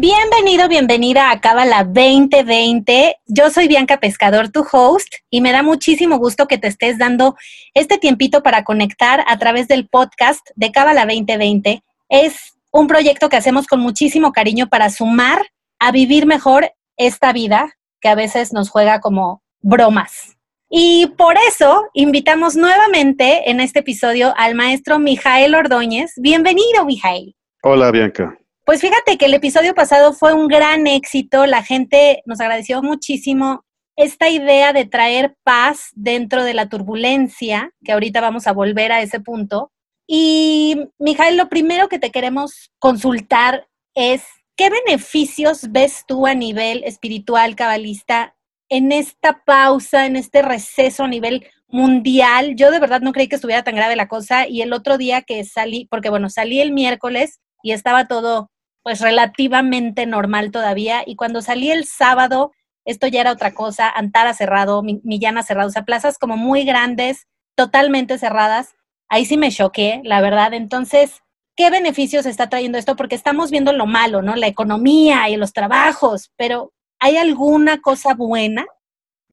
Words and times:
Bienvenido, 0.00 0.68
bienvenida 0.68 1.32
a 1.32 1.40
Cábala 1.40 1.82
2020. 1.82 3.16
Yo 3.26 3.50
soy 3.50 3.66
Bianca 3.66 3.98
Pescador, 3.98 4.48
tu 4.48 4.64
host, 4.70 5.12
y 5.28 5.40
me 5.40 5.50
da 5.50 5.64
muchísimo 5.64 6.18
gusto 6.18 6.46
que 6.46 6.56
te 6.56 6.68
estés 6.68 6.98
dando 6.98 7.34
este 7.74 7.98
tiempito 7.98 8.44
para 8.44 8.62
conectar 8.62 9.24
a 9.26 9.38
través 9.38 9.66
del 9.66 9.88
podcast 9.88 10.46
de 10.54 10.70
Cábala 10.70 11.04
2020. 11.04 11.82
Es 12.10 12.56
un 12.70 12.86
proyecto 12.86 13.28
que 13.28 13.38
hacemos 13.38 13.66
con 13.66 13.80
muchísimo 13.80 14.30
cariño 14.30 14.68
para 14.68 14.88
sumar 14.90 15.42
a 15.80 15.90
vivir 15.90 16.26
mejor 16.26 16.70
esta 16.96 17.32
vida 17.32 17.72
que 18.00 18.08
a 18.08 18.14
veces 18.14 18.52
nos 18.52 18.70
juega 18.70 19.00
como 19.00 19.42
bromas. 19.62 20.36
Y 20.70 21.08
por 21.18 21.34
eso 21.48 21.88
invitamos 21.92 22.54
nuevamente 22.54 23.50
en 23.50 23.58
este 23.58 23.80
episodio 23.80 24.32
al 24.36 24.54
maestro 24.54 25.00
Mijael 25.00 25.56
Ordóñez. 25.56 26.12
Bienvenido, 26.18 26.84
Mijael. 26.84 27.34
Hola, 27.64 27.90
Bianca. 27.90 28.38
Pues 28.68 28.82
fíjate 28.82 29.16
que 29.16 29.24
el 29.24 29.32
episodio 29.32 29.74
pasado 29.74 30.12
fue 30.12 30.34
un 30.34 30.46
gran 30.46 30.86
éxito, 30.86 31.46
la 31.46 31.62
gente 31.62 32.22
nos 32.26 32.38
agradeció 32.38 32.82
muchísimo 32.82 33.64
esta 33.96 34.28
idea 34.28 34.74
de 34.74 34.84
traer 34.84 35.34
paz 35.42 35.88
dentro 35.94 36.44
de 36.44 36.52
la 36.52 36.68
turbulencia, 36.68 37.72
que 37.82 37.92
ahorita 37.92 38.20
vamos 38.20 38.46
a 38.46 38.52
volver 38.52 38.92
a 38.92 39.00
ese 39.00 39.20
punto. 39.20 39.72
Y, 40.06 40.76
Mijael, 40.98 41.38
lo 41.38 41.48
primero 41.48 41.88
que 41.88 41.98
te 41.98 42.10
queremos 42.10 42.70
consultar 42.78 43.66
es, 43.94 44.24
¿qué 44.54 44.68
beneficios 44.68 45.72
ves 45.72 46.04
tú 46.06 46.26
a 46.26 46.34
nivel 46.34 46.84
espiritual, 46.84 47.56
cabalista, 47.56 48.36
en 48.68 48.92
esta 48.92 49.44
pausa, 49.46 50.04
en 50.04 50.16
este 50.16 50.42
receso 50.42 51.04
a 51.04 51.08
nivel 51.08 51.46
mundial? 51.68 52.54
Yo 52.54 52.70
de 52.70 52.80
verdad 52.80 53.00
no 53.00 53.12
creí 53.12 53.28
que 53.28 53.36
estuviera 53.36 53.64
tan 53.64 53.76
grave 53.76 53.96
la 53.96 54.08
cosa 54.08 54.46
y 54.46 54.60
el 54.60 54.74
otro 54.74 54.98
día 54.98 55.22
que 55.22 55.42
salí, 55.44 55.86
porque 55.90 56.10
bueno, 56.10 56.28
salí 56.28 56.60
el 56.60 56.72
miércoles 56.72 57.40
y 57.62 57.72
estaba 57.72 58.06
todo 58.08 58.50
pues 58.88 59.02
relativamente 59.02 60.06
normal 60.06 60.50
todavía. 60.50 61.02
Y 61.04 61.14
cuando 61.14 61.42
salí 61.42 61.70
el 61.70 61.84
sábado, 61.84 62.52
esto 62.86 63.06
ya 63.06 63.20
era 63.20 63.32
otra 63.32 63.52
cosa, 63.52 63.90
Antara 63.90 64.32
cerrado, 64.32 64.82
Millana 64.82 65.42
cerrado, 65.42 65.68
o 65.68 65.70
sea, 65.70 65.84
plazas 65.84 66.16
como 66.16 66.38
muy 66.38 66.64
grandes, 66.64 67.26
totalmente 67.54 68.16
cerradas. 68.16 68.76
Ahí 69.10 69.26
sí 69.26 69.36
me 69.36 69.52
choqué, 69.52 70.00
la 70.04 70.22
verdad. 70.22 70.54
Entonces, 70.54 71.20
¿qué 71.54 71.68
beneficios 71.68 72.24
está 72.24 72.48
trayendo 72.48 72.78
esto? 72.78 72.96
Porque 72.96 73.14
estamos 73.14 73.50
viendo 73.50 73.74
lo 73.74 73.84
malo, 73.84 74.22
¿no? 74.22 74.36
La 74.36 74.46
economía 74.46 75.28
y 75.28 75.36
los 75.36 75.52
trabajos, 75.52 76.32
pero 76.38 76.72
¿hay 76.98 77.18
alguna 77.18 77.82
cosa 77.82 78.14
buena? 78.14 78.64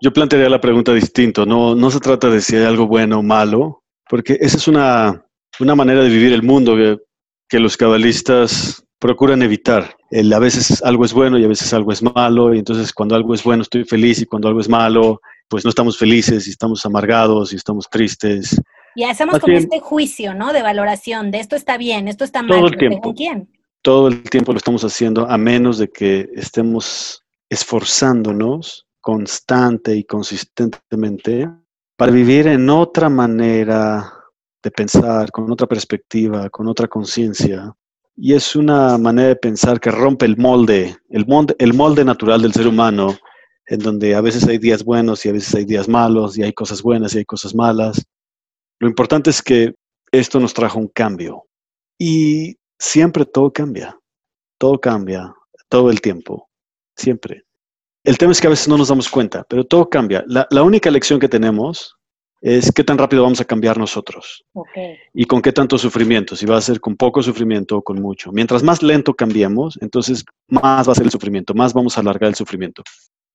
Yo 0.02 0.12
plantearía 0.12 0.50
la 0.50 0.60
pregunta 0.60 0.94
distinto, 0.94 1.46
no, 1.46 1.76
no 1.76 1.92
se 1.92 2.02
trata 2.02 2.30
de 2.30 2.42
si 2.42 2.58
hay 2.58 2.66
algo 2.66 2.88
bueno 2.88 3.20
o 3.20 3.24
malo, 3.24 3.86
porque 4.10 4.38
esa 4.42 4.58
es 4.58 4.68
una, 4.68 5.26
una 5.62 5.76
manera 5.76 6.02
de 6.02 6.10
vivir 6.10 6.34
el 6.34 6.44
mundo 6.44 6.76
que, 6.76 6.98
que 7.48 7.62
los 7.62 7.78
cabalistas 7.78 8.85
procuran 9.00 9.42
evitar. 9.42 9.96
El, 10.10 10.32
a 10.34 10.40
veces 10.40 10.82
algo 10.84 11.06
es 11.06 11.14
bueno 11.14 11.38
y 11.38 11.46
a 11.46 11.48
veces 11.48 11.74
algo 11.74 11.92
es 11.92 12.02
malo, 12.02 12.54
y 12.54 12.60
entonces 12.60 12.94
cuando 12.94 13.16
algo 13.16 13.34
es 13.34 13.44
bueno 13.44 13.64
estoy 13.64 13.84
feliz 13.84 14.22
y 14.22 14.26
cuando 14.26 14.48
algo 14.48 14.60
es 14.60 14.70
malo, 14.70 15.22
pues 15.48 15.64
no 15.64 15.70
estamos 15.70 15.98
felices 15.98 16.48
y 16.48 16.52
estamos 16.52 16.86
amargados 16.86 17.54
y 17.54 17.56
estamos 17.56 17.90
tristes. 17.90 18.60
Y 18.96 19.04
hacemos 19.04 19.40
como 19.40 19.58
este 19.58 19.80
juicio, 19.80 20.34
¿no? 20.34 20.54
De 20.54 20.62
valoración, 20.62 21.32
de 21.32 21.40
esto 21.40 21.56
está 21.56 21.78
bien, 21.78 22.08
esto 22.08 22.24
está 22.24 22.42
mal, 22.42 22.58
todo 22.58 22.68
el 22.68 22.78
tiempo, 22.78 23.14
quién? 23.14 23.50
Todo 23.82 24.08
el 24.08 24.24
tiempo 24.24 24.54
lo 24.54 24.58
estamos 24.58 24.84
haciendo 24.84 25.30
a 25.30 25.38
menos 25.38 25.78
de 25.78 25.90
que 25.90 26.30
estemos 26.34 27.24
esforzándonos 27.50 28.88
constante 29.02 29.96
y 29.96 30.04
consistentemente 30.04 31.48
para 31.96 32.12
vivir 32.12 32.48
en 32.48 32.70
otra 32.70 33.10
manera 33.10 34.12
de 34.64 34.72
pensar, 34.72 35.30
con 35.32 35.52
otra 35.52 35.68
perspectiva, 35.68 36.50
con 36.50 36.68
otra 36.68 36.88
conciencia, 36.88 37.72
y 38.18 38.34
es 38.34 38.56
una 38.56 38.98
manera 38.98 39.30
de 39.30 39.36
pensar 39.36 39.80
que 39.80 39.92
rompe 39.92 40.26
el 40.26 40.38
molde, 40.38 40.98
el 41.10 41.26
molde, 41.74 42.06
natural 42.06 42.42
del 42.42 42.54
ser 42.54 42.68
humano, 42.68 43.18
en 43.68 43.80
donde 43.80 44.16
a 44.16 44.22
veces 44.22 44.48
hay 44.48 44.58
días 44.58 44.84
buenos 44.84 45.26
y 45.26 45.30
a 45.30 45.34
veces 45.34 45.54
hay 45.56 45.66
días 45.66 45.90
malos, 45.90 46.38
y 46.38 46.44
hay 46.44 46.54
cosas 46.54 46.82
buenas 46.82 47.14
y 47.14 47.20
hay 47.20 47.26
cosas 47.26 47.54
malas. 47.54 48.06
Lo 48.80 48.88
importante 48.88 49.30
es 49.30 49.42
que 49.42 49.74
esto 50.12 50.40
nos 50.40 50.54
trajo 50.54 50.80
un 50.80 50.88
cambio. 50.88 51.44
Y 52.00 52.58
siempre 52.80 53.26
todo 53.26 53.52
cambia, 53.52 53.98
todo 54.58 54.80
cambia, 54.80 55.34
todo 55.68 55.90
el 55.90 56.00
tiempo, 56.00 56.50
siempre. 56.96 57.44
El 58.04 58.18
tema 58.18 58.32
es 58.32 58.40
que 58.40 58.48
a 58.48 58.52
veces 58.52 58.68
no 58.68 58.78
nos 58.78 58.90
damos 58.90 59.10
cuenta, 59.10 59.44
pero 59.50 59.66
todo 59.66 59.90
cambia. 59.90 60.24
La 60.28 60.64
única 60.64 60.92
lección 60.92 61.20
que 61.20 61.28
tenemos 61.28 61.98
es 62.46 62.72
qué 62.72 62.84
tan 62.84 63.00
rápido 63.00 63.24
vamos 63.24 63.42
a 63.42 63.46
cambiar 63.46 63.80
nosotros 63.80 64.46
y 65.16 65.26
con 65.26 65.42
qué 65.42 65.52
tanto 65.52 65.80
sufrimiento, 65.80 66.36
si 66.36 66.46
va 66.46 66.58
a 66.58 66.62
ser 66.62 66.80
con 66.80 66.96
poco 66.96 67.24
sufrimiento 67.24 67.78
o 67.78 67.82
con 67.82 68.00
mucho. 68.00 68.32
Mientras 68.32 68.62
más 68.62 68.84
lento 68.84 69.16
cambiemos, 69.16 69.80
entonces 69.82 70.24
más 70.48 70.88
va 70.88 70.92
a 70.92 70.96
ser 70.96 71.06
el 71.06 71.12
sufrimiento, 71.12 71.56
más 71.56 71.74
vamos 71.74 71.98
a 71.98 72.02
alargar 72.02 72.30
el 72.30 72.36
sufrimiento. 72.36 72.84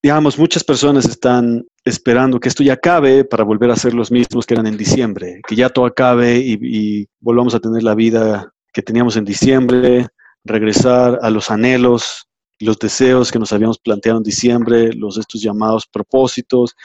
Digamos, 0.01 0.39
muchas 0.39 0.63
personas 0.63 1.03
están 1.03 1.65
esperando 1.83 2.39
que 2.39 2.47
esto 2.47 2.63
ya 2.63 2.73
acabe 2.73 3.25
para 3.25 3.43
volver 3.43 3.69
a 3.71 3.75
ser 3.75 3.93
los 3.93 4.13
mismos 4.13 4.45
que 4.45 4.53
eran 4.53 4.65
en 4.65 4.77
diciembre, 4.77 5.41
que 5.45 5.57
ya 5.57 5.67
todo 5.67 5.85
acabe 5.85 6.39
y, 6.39 6.57
y 6.61 7.07
volvamos 7.19 7.53
a 7.53 7.59
tener 7.59 7.83
la 7.83 7.95
vida 7.95 8.49
que 8.71 8.81
teníamos 8.81 9.17
en 9.17 9.25
diciembre, 9.25 10.07
regresar 10.45 11.19
a 11.21 11.29
los 11.29 11.51
anhelos, 11.51 12.29
los 12.61 12.79
deseos 12.79 13.29
que 13.29 13.39
nos 13.39 13.51
habíamos 13.51 13.77
planteado 13.77 14.19
en 14.19 14.23
diciembre, 14.23 14.93
los 14.93 15.17
estos 15.17 15.41
llamados 15.41 15.85
propósitos. 15.85 16.75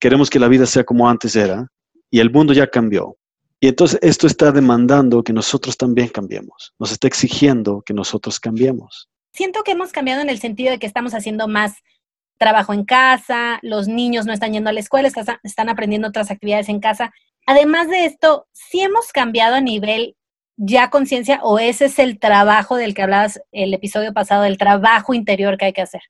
Queremos 0.00 0.28
que 0.28 0.40
la 0.40 0.48
vida 0.48 0.66
sea 0.66 0.82
como 0.82 1.08
antes 1.08 1.36
era, 1.36 1.68
y 2.10 2.20
el 2.20 2.30
mundo 2.30 2.52
ya 2.52 2.66
cambió. 2.66 3.16
Y 3.60 3.68
entonces 3.68 3.98
esto 4.02 4.26
está 4.26 4.52
demandando 4.52 5.22
que 5.22 5.32
nosotros 5.32 5.76
también 5.76 6.08
cambiemos, 6.08 6.74
nos 6.78 6.92
está 6.92 7.08
exigiendo 7.08 7.82
que 7.84 7.94
nosotros 7.94 8.38
cambiemos. 8.38 9.08
Siento 9.32 9.62
que 9.64 9.72
hemos 9.72 9.92
cambiado 9.92 10.22
en 10.22 10.30
el 10.30 10.38
sentido 10.38 10.70
de 10.70 10.78
que 10.78 10.86
estamos 10.86 11.14
haciendo 11.14 11.48
más 11.48 11.74
trabajo 12.38 12.74
en 12.74 12.84
casa, 12.84 13.58
los 13.62 13.88
niños 13.88 14.26
no 14.26 14.32
están 14.32 14.52
yendo 14.52 14.70
a 14.70 14.72
la 14.72 14.80
escuela, 14.80 15.10
están 15.42 15.68
aprendiendo 15.68 16.08
otras 16.08 16.30
actividades 16.30 16.68
en 16.68 16.80
casa. 16.80 17.12
Además 17.46 17.88
de 17.88 18.04
esto, 18.04 18.46
sí 18.52 18.80
hemos 18.80 19.12
cambiado 19.12 19.54
a 19.54 19.60
nivel 19.60 20.16
ya 20.56 20.90
conciencia 20.90 21.40
o 21.42 21.58
ese 21.58 21.86
es 21.86 21.98
el 21.98 22.18
trabajo 22.18 22.76
del 22.76 22.94
que 22.94 23.02
hablabas 23.02 23.40
el 23.52 23.72
episodio 23.74 24.12
pasado, 24.12 24.44
el 24.44 24.58
trabajo 24.58 25.14
interior 25.14 25.56
que 25.56 25.66
hay 25.66 25.72
que 25.72 25.82
hacer. 25.82 26.02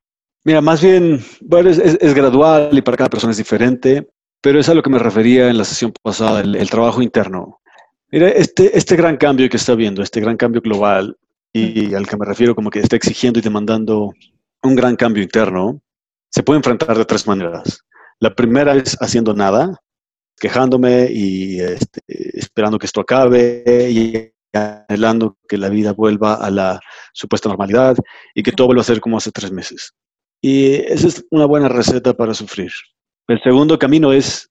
Mira, 0.45 0.61
más 0.61 0.81
bien, 0.81 1.21
bueno, 1.41 1.71
es, 1.71 1.79
es 1.79 2.15
gradual 2.15 2.71
y 2.73 2.83
para 2.83 2.97
cada 2.97 3.11
persona 3.11 3.33
es 3.33 3.39
diferente. 3.39 4.07
Pero 4.47 4.61
es 4.61 4.69
a 4.69 4.75
lo 4.75 4.83
que 4.85 4.91
me 4.91 5.01
refería 5.01 5.51
en 5.51 5.59
la 5.59 5.65
sesión 5.65 5.93
pasada, 6.05 6.41
el, 6.41 6.71
trabajo 6.71 7.03
interno. 7.03 7.59
Mira, 8.13 8.29
este, 8.29 8.79
este 8.79 8.95
gran 8.95 9.17
cambio 9.17 9.49
que 9.49 9.57
está 9.57 9.75
viendo, 9.75 10.05
este 10.05 10.21
gran 10.21 10.37
cambio 10.37 10.61
global, 10.61 11.17
y 11.53 11.93
al 11.95 12.07
que 12.07 12.17
me 12.17 12.25
refiero 12.25 12.55
como 12.55 12.71
que 12.71 12.79
está 12.79 12.95
exigiendo 12.95 13.41
y 13.41 13.43
demandando 13.43 14.13
un 14.63 14.77
gran 14.77 14.95
cambio 14.95 15.25
interno, 15.25 15.83
se 16.31 16.45
puede 16.45 16.59
enfrentar 16.59 16.97
de 16.97 17.05
tres 17.05 17.27
maneras. 17.27 17.81
La 18.21 18.37
primera 18.37 18.77
es 18.77 18.97
haciendo 19.01 19.35
nada, 19.35 19.81
quejándome 20.39 21.09
y 21.11 21.59
este, 21.59 22.03
esperando 22.07 22.79
que 22.79 22.87
esto 22.87 23.01
acabe 23.01 23.65
y 23.91 24.33
anhelando 24.53 25.39
que 25.49 25.59
la 25.59 25.71
vida 25.71 25.93
vuelva 25.93 26.35
a 26.35 26.53
la 26.53 26.79
supuesta 27.15 27.49
normalidad 27.49 27.97
y 28.33 28.45
que 28.45 28.53
todo 28.53 28.69
vuelva 28.69 28.83
a 28.83 28.85
ser 28.85 29.01
como 29.01 29.17
hace 29.17 29.33
tres 29.33 29.51
meses. 29.51 29.93
Y 30.41 30.75
esa 30.75 31.09
es 31.09 31.27
una 31.33 31.47
buena 31.47 31.69
receta 31.69 32.15
para 32.15 32.33
sufrir. 32.33 32.71
El 33.29 33.43
segundo 33.43 33.77
camino 33.77 34.13
es 34.13 34.51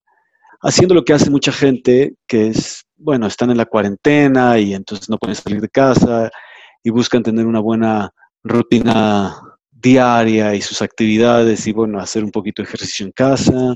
haciendo 0.61 0.95
lo 0.95 1.05
que 1.05 1.13
hace 1.13 1.29
mucha 1.29 1.53
gente, 1.53 2.15
que 2.27 2.47
es, 2.47 2.85
bueno, 2.97 3.25
están 3.27 3.49
en 3.51 3.57
la 3.57 3.65
cuarentena 3.65 4.59
y 4.59 4.73
entonces 4.73 5.09
no 5.09 5.17
pueden 5.17 5.35
salir 5.35 5.61
de 5.61 5.69
casa 5.69 6.29
y 6.83 6.89
buscan 6.89 7.23
tener 7.23 7.45
una 7.45 7.61
buena 7.61 8.11
rutina 8.43 9.33
diaria 9.71 10.55
y 10.55 10.61
sus 10.61 10.81
actividades 10.81 11.65
y, 11.67 11.71
bueno, 11.71 11.99
hacer 11.99 12.23
un 12.23 12.31
poquito 12.31 12.61
de 12.61 12.67
ejercicio 12.67 13.05
en 13.05 13.13
casa 13.13 13.75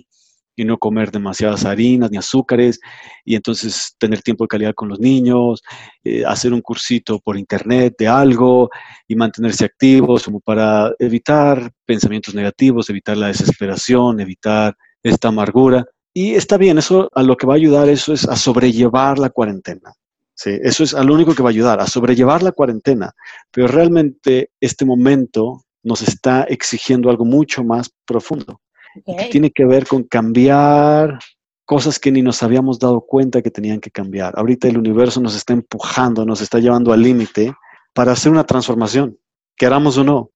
y 0.58 0.66
no 0.66 0.78
comer 0.78 1.12
demasiadas 1.12 1.64
harinas 1.64 2.12
ni 2.12 2.18
azúcares 2.18 2.82
y 3.24 3.36
entonces 3.36 3.96
tener 3.98 4.22
tiempo 4.22 4.44
de 4.44 4.50
calidad 4.50 4.74
con 4.74 4.90
los 4.90 5.00
niños, 5.00 5.62
eh, 6.04 6.26
hacer 6.26 6.52
un 6.52 6.60
cursito 6.60 7.20
por 7.20 7.38
internet 7.38 7.96
de 7.98 8.10
algo 8.10 8.70
y 9.08 9.16
mantenerse 9.16 9.64
activos 9.64 10.26
como 10.26 10.42
para 10.42 10.92
evitar 11.00 11.72
pensamientos 11.86 12.36
negativos, 12.36 12.90
evitar 12.90 13.16
la 13.16 13.28
desesperación, 13.28 14.20
evitar 14.20 14.76
esta 15.04 15.30
amargura. 15.30 15.86
Y 16.14 16.36
está 16.36 16.58
bien, 16.58 16.78
eso 16.78 17.10
a 17.14 17.24
lo 17.24 17.38
que 17.38 17.48
va 17.48 17.54
a 17.54 17.58
ayudar 17.58 17.88
eso 17.90 18.14
es 18.14 18.28
a 18.28 18.36
sobrellevar 18.36 19.20
la 19.20 19.30
cuarentena. 19.30 19.94
Sí, 20.34 20.58
eso 20.64 20.84
es 20.84 20.94
a 20.94 21.04
lo 21.04 21.14
único 21.14 21.36
que 21.36 21.44
va 21.44 21.50
a 21.50 21.52
ayudar, 21.52 21.82
a 21.82 21.88
sobrellevar 21.88 22.44
la 22.44 22.54
cuarentena. 22.54 23.12
Pero 23.52 23.68
realmente 23.68 24.52
este 24.62 24.86
momento 24.86 25.64
nos 25.84 26.02
está 26.02 26.44
exigiendo 26.44 27.10
algo 27.10 27.26
mucho 27.26 27.64
más 27.64 27.92
profundo. 28.06 28.62
que 29.06 29.30
tiene 29.30 29.52
que 29.52 29.66
ver 29.66 29.86
con 29.86 30.04
cambiar 30.04 31.20
cosas 31.66 32.00
que 32.00 32.12
ni 32.12 32.24
nos 32.24 32.42
habíamos 32.42 32.80
dado 32.80 33.02
cuenta 33.02 33.42
que 33.42 33.52
tenían 33.52 33.80
que 33.80 33.92
cambiar. 33.92 34.34
Ahorita 34.38 34.68
el 34.68 34.78
universo 34.78 35.22
nos 35.22 35.36
está 35.36 35.54
empujando, 35.54 36.26
nos 36.26 36.42
está 36.42 36.58
llevando 36.58 36.92
al 36.92 37.04
límite 37.04 37.54
para 37.94 38.14
hacer 38.14 38.32
una 38.32 38.44
transformación, 38.44 39.18
queramos 39.56 39.98
o 39.98 40.04
no. 40.04 40.32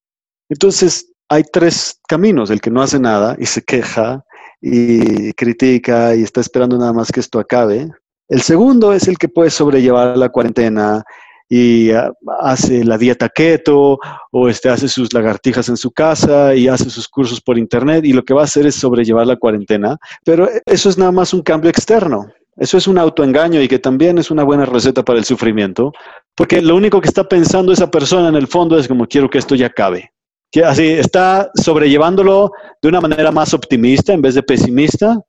Entonces, 0.50 1.12
hay 1.30 1.44
tres 1.51 2.00
caminos, 2.07 2.51
el 2.51 2.62
que 2.62 2.69
no 2.69 2.81
hace 2.81 3.00
nada 3.00 3.36
y 3.39 3.48
se 3.48 3.63
queja 3.63 4.24
y 4.65 5.33
critica 5.33 6.15
y 6.15 6.24
está 6.24 6.39
esperando 6.39 6.77
nada 6.77 6.94
más 6.94 7.12
que 7.12 7.19
esto 7.19 7.38
acabe. 7.38 7.89
El 8.30 8.42
segundo 8.42 8.94
es 8.94 9.10
el 9.10 9.18
que 9.18 9.27
puede 9.27 9.50
sobrellevar 9.50 10.18
la 10.18 10.30
cuarentena 10.30 11.04
y 11.50 11.92
ah, 11.92 12.13
hace 12.39 12.86
la 12.86 12.98
dieta 12.98 13.27
keto 13.27 14.00
o 14.31 14.48
este, 14.48 14.69
hace 14.69 14.88
sus 14.88 15.13
lagartijas 15.13 15.68
en 15.68 15.75
su 15.75 15.92
casa 15.92 16.56
y 16.56 16.69
hace 16.69 16.89
sus 16.89 17.10
cursos 17.10 17.42
por 17.42 17.57
internet 17.57 18.06
y 18.06 18.13
lo 18.13 18.24
que 18.24 18.33
va 18.33 18.42
a 18.42 18.45
hacer 18.45 18.65
es 18.65 18.75
sobrellevar 18.75 19.27
la 19.27 19.36
cuarentena. 19.36 19.98
Pero 20.24 20.48
eso 20.65 20.89
es 20.89 20.98
nada 20.98 21.12
más 21.12 21.33
un 21.33 21.42
cambio 21.42 21.69
externo. 21.69 22.27
Eso 22.56 22.77
es 22.77 22.88
un 22.88 22.98
autoengaño 22.98 23.62
y 23.62 23.68
que 23.68 23.80
también 23.80 24.18
es 24.18 24.31
una 24.31 24.44
buena 24.44 24.65
receta 24.65 25.04
para 25.04 25.19
el 25.19 25.25
sufrimiento, 25.25 25.92
porque 26.36 26.62
lo 26.62 26.75
único 26.75 27.01
que 27.01 27.07
está 27.07 27.27
pensando 27.27 27.74
esa 27.74 27.92
persona 27.92 28.30
en 28.30 28.36
el 28.36 28.48
fondo 28.48 28.77
es 28.77 28.88
como 28.88 29.07
quiero 29.07 29.30
que 29.30 29.39
esto 29.39 29.56
ya 29.56 29.68
acabe. 29.68 30.12
Que 30.53 30.63
así 30.63 30.85
está 30.85 31.51
sobrellevándolo 31.55 32.53
de 32.81 32.88
una 32.88 33.01
manera 33.01 33.31
más 33.31 33.53
optimista 33.53 34.13
en 34.13 34.21
vez 34.21 34.35
de 34.35 34.44
pesimista 34.44 35.19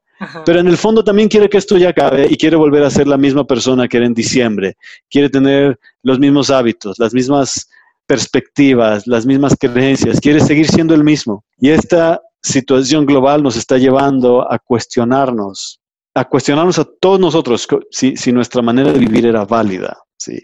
pero 0.45 0.61
en 0.61 0.69
el 0.69 0.77
fondo 0.77 1.03
también 1.03 1.29
quiere 1.29 1.49
que 1.49 1.59
esto 1.59 1.77
ya 1.77 1.91
acabe 1.91 2.27
y 2.31 2.37
quiere 2.37 2.57
volver 2.57 2.83
a 2.85 2.91
ser 2.91 3.07
la 3.07 3.17
misma 3.17 3.45
persona 3.45 3.89
que 3.89 3.97
era 3.97 4.07
en 4.07 4.15
diciembre. 4.15 4.77
Quiere 5.11 5.29
tener 5.29 5.79
los 6.03 6.19
mismos 6.19 6.51
hábitos, 6.51 6.99
las 6.99 7.13
mismas 7.13 7.69
perspectivas, 8.07 9.07
las 9.07 9.27
mismas 9.27 9.57
creencias. 9.59 10.21
Quiere 10.21 10.41
seguir 10.41 10.69
siendo 10.69 10.95
el 10.95 11.05
mismo. 11.05 11.45
Y 11.59 11.71
esta 11.71 12.21
situación 12.43 13.07
global 13.07 13.43
nos 13.43 13.57
está 13.57 13.77
llevando 13.79 14.51
a 14.51 14.59
cuestionarnos, 14.59 15.81
a 16.15 16.25
cuestionarnos 16.25 16.79
a 16.79 16.87
todos 17.01 17.19
nosotros 17.19 17.67
si, 17.91 18.17
si 18.17 18.33
nuestra 18.33 18.63
manera 18.63 18.93
de 18.93 18.99
vivir 18.99 19.27
era 19.27 19.45
válida. 19.45 19.97
¿sí? 20.17 20.39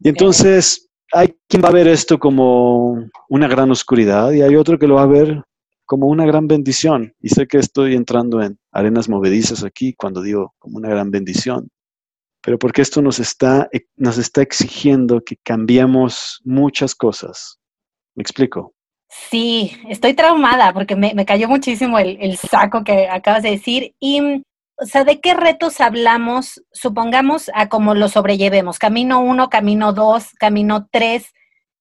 Y 0.00 0.08
entonces 0.08 0.85
hay 1.12 1.36
quien 1.48 1.62
va 1.62 1.68
a 1.68 1.72
ver 1.72 1.88
esto 1.88 2.18
como 2.18 3.08
una 3.28 3.48
gran 3.48 3.70
oscuridad 3.70 4.32
y 4.32 4.42
hay 4.42 4.56
otro 4.56 4.78
que 4.78 4.86
lo 4.86 4.96
va 4.96 5.02
a 5.02 5.06
ver 5.06 5.42
como 5.84 6.06
una 6.06 6.26
gran 6.26 6.48
bendición. 6.48 7.14
Y 7.20 7.28
sé 7.28 7.46
que 7.46 7.58
estoy 7.58 7.94
entrando 7.94 8.42
en 8.42 8.58
arenas 8.72 9.08
movedizas 9.08 9.64
aquí 9.64 9.94
cuando 9.94 10.20
digo 10.20 10.54
como 10.58 10.78
una 10.78 10.88
gran 10.88 11.10
bendición, 11.10 11.68
pero 12.42 12.58
porque 12.58 12.82
esto 12.82 13.00
nos 13.02 13.18
está, 13.18 13.68
nos 13.96 14.18
está 14.18 14.42
exigiendo 14.42 15.22
que 15.22 15.36
cambiemos 15.42 16.40
muchas 16.44 16.94
cosas. 16.94 17.58
¿Me 18.14 18.22
explico? 18.22 18.72
Sí, 19.08 19.72
estoy 19.88 20.14
traumada 20.14 20.72
porque 20.72 20.96
me, 20.96 21.24
cayó 21.24 21.48
muchísimo 21.48 21.98
el, 21.98 22.18
el, 22.20 22.36
saco 22.36 22.82
que 22.82 23.08
acabas 23.08 23.42
de 23.42 23.50
decir. 23.50 23.94
Y, 24.00 24.42
o 24.78 24.84
sea, 24.84 25.04
¿de 25.04 25.20
qué 25.20 25.34
retos 25.34 25.80
hablamos? 25.80 26.62
Supongamos 26.72 27.50
a 27.54 27.68
cómo 27.68 27.94
lo 27.94 28.08
sobrellevemos. 28.08 28.78
Camino 28.78 29.20
uno, 29.20 29.48
camino 29.48 29.92
dos, 29.92 30.30
camino 30.38 30.88
tres. 30.90 31.32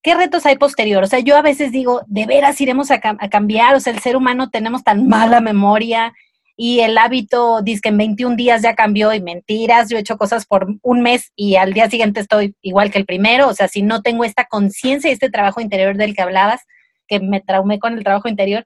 ¿qué 0.06 0.13
retos 0.13 0.45
hay 0.45 0.56
posterior? 0.56 1.03
O 1.03 1.07
sea, 1.07 1.18
yo 1.18 1.36
a 1.36 1.42
veces 1.42 1.71
digo, 1.71 2.03
¿de 2.06 2.27
veras 2.27 2.62
iremos 2.62 2.92
a, 2.92 3.00
cambiar? 3.00 3.74
O 3.74 3.80
sea, 3.80 3.92
el 3.92 3.97
ser 3.97 4.15
humano 4.15 4.51
tenemos 4.51 4.83
tan 4.83 5.07
mala 5.07 5.42
memoria 5.42 6.13
y 6.56 6.81
el 6.81 6.95
hábito 7.00 7.63
dice 7.63 7.81
que 7.81 7.89
en 7.89 7.97
21 7.97 8.36
días 8.36 8.62
ya 8.62 8.75
cambió 8.75 9.15
y 9.15 9.19
mentiras, 9.19 9.89
yo 9.89 9.97
he 9.97 10.01
hecho 10.01 10.19
cosas 10.19 10.45
por 10.45 10.68
un 10.83 11.01
mes 11.01 11.31
y 11.36 11.56
al 11.56 11.74
día 11.74 11.89
siguiente 11.89 12.19
estoy 12.19 12.56
igual 12.62 12.92
que 12.92 13.00
el 13.00 13.07
primero, 13.07 13.47
o 13.47 13.56
sea, 13.56 13.68
si 13.68 13.81
no 13.81 14.03
tengo 14.03 14.24
esta 14.24 14.45
conciencia 14.45 15.09
y 15.09 15.13
este 15.13 15.31
trabajo 15.31 15.59
interior 15.59 15.97
del 15.97 16.15
que 16.15 16.21
hablabas, 16.21 16.62
que 17.07 17.19
me 17.19 17.42
traumé 17.42 17.80
con 17.80 17.97
el 17.97 18.03
trabajo 18.03 18.30
interior, 18.30 18.63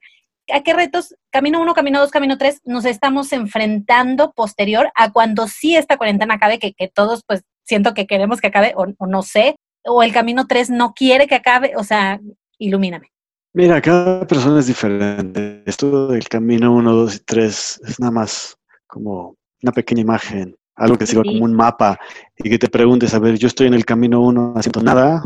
¿a 0.52 0.62
qué 0.62 0.72
retos, 0.72 1.14
camino 1.30 1.60
uno, 1.60 1.74
camino 1.74 2.00
dos, 2.00 2.10
camino 2.10 2.38
tres, 2.38 2.60
nos 2.64 2.84
estamos 2.84 3.32
enfrentando 3.32 4.32
posterior 4.32 4.90
a 4.94 5.12
cuando 5.12 5.48
sí 5.48 5.76
esta 5.76 5.96
cuarentena 5.96 6.34
acabe, 6.34 6.58
que, 6.58 6.74
todos 6.92 7.22
pues 7.26 7.42
siento 7.64 7.94
que 7.94 8.06
queremos 8.06 8.40
que 8.40 8.48
acabe 8.48 8.74
o 8.76 9.06
no 9.06 9.22
sé, 9.22 9.56
o 9.84 10.02
el 10.02 10.12
camino 10.12 10.46
3 10.46 10.70
no 10.70 10.92
quiere 10.94 11.26
que 11.26 11.34
acabe? 11.34 11.72
O 11.76 11.84
sea, 11.84 12.20
ilumíname. 12.58 13.10
Mira, 13.52 13.80
cada 13.80 14.26
persona 14.26 14.60
es 14.60 14.66
diferente. 14.66 15.62
Esto 15.66 16.08
del 16.08 16.28
camino 16.28 16.72
1, 16.72 16.92
2 16.92 17.16
y 17.16 17.18
3 17.20 17.80
es 17.86 18.00
nada 18.00 18.12
más 18.12 18.56
como 18.86 19.36
una 19.62 19.72
pequeña 19.72 20.02
imagen, 20.02 20.56
algo 20.76 20.96
que 20.96 21.06
sirva 21.06 21.24
como 21.24 21.44
un 21.44 21.54
mapa 21.54 21.98
y 22.36 22.48
que 22.48 22.58
te 22.58 22.68
preguntes, 22.68 23.12
a 23.12 23.18
ver, 23.18 23.38
yo 23.38 23.48
estoy 23.48 23.66
en 23.66 23.74
el 23.74 23.84
camino 23.84 24.20
1 24.20 24.54
haciendo 24.56 24.82
nada 24.82 25.22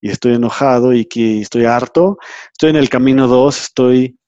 y 0.00 0.10
estoy 0.10 0.34
enojado 0.34 0.92
y 0.92 1.04
que 1.04 1.40
estoy 1.40 1.66
harto. 1.66 2.18
Estoy 2.52 2.70
en 2.70 2.76
el 2.76 2.88
camino 2.88 3.28
2, 3.28 3.60
estoy, 3.60 4.18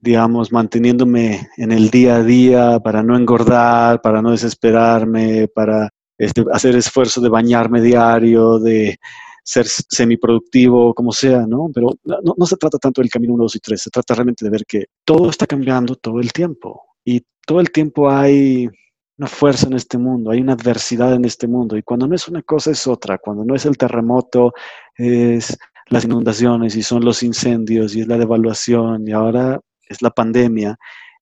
digamos, 0.00 0.52
manteniéndome 0.52 1.48
en 1.56 1.72
el 1.72 1.90
día 1.90 2.16
a 2.16 2.22
día 2.22 2.80
para 2.80 3.02
no 3.02 3.16
engordar, 3.16 4.00
para 4.00 4.22
no 4.22 4.30
desesperarme, 4.30 5.48
para 5.48 5.90
este, 6.16 6.44
hacer 6.52 6.76
esfuerzo 6.76 7.20
de 7.20 7.28
bañarme 7.28 7.80
diario, 7.80 8.58
de 8.58 8.98
ser 9.42 9.66
semiproductivo, 9.66 10.92
como 10.94 11.10
sea, 11.12 11.46
¿no? 11.46 11.70
Pero 11.72 11.94
no, 12.04 12.34
no, 12.36 12.46
se 12.46 12.56
trata 12.56 12.78
tanto 12.78 13.00
del 13.00 13.10
camino 13.10 13.34
1, 13.34 13.44
2 13.44 13.56
y 13.56 13.58
3, 13.60 13.82
se 13.82 13.90
trata 13.90 14.14
realmente 14.14 14.44
de 14.44 14.50
ver 14.50 14.64
que 14.66 14.84
todo 15.04 15.30
está 15.30 15.46
cambiando 15.46 15.96
todo 15.96 16.20
el 16.20 16.32
tiempo. 16.32 16.82
Y 17.04 17.22
todo 17.46 17.60
el 17.60 17.70
tiempo 17.70 18.10
hay 18.10 18.68
una 19.16 19.26
fuerza 19.26 19.66
en 19.66 19.72
este 19.72 19.96
mundo, 19.96 20.30
hay 20.30 20.40
una 20.40 20.52
adversidad 20.52 21.14
en 21.14 21.24
este 21.24 21.48
mundo. 21.48 21.76
Y 21.76 21.82
cuando 21.82 22.06
no 22.06 22.14
es 22.14 22.28
una 22.28 22.42
cosa 22.42 22.70
es 22.70 22.86
otra, 22.86 23.18
cuando 23.18 23.44
no 23.44 23.54
es 23.54 23.64
el 23.64 23.78
terremoto, 23.78 24.52
es 24.96 25.56
las 25.88 26.04
inundaciones 26.04 26.76
y 26.76 26.82
son 26.82 27.04
los 27.04 27.22
incendios 27.22 27.96
y 27.96 28.02
es 28.02 28.06
la 28.06 28.18
devaluación. 28.18 29.08
Y 29.08 29.12
ahora 29.12 29.58
es 29.88 30.02
la 30.02 30.10
pandemia 30.10 30.78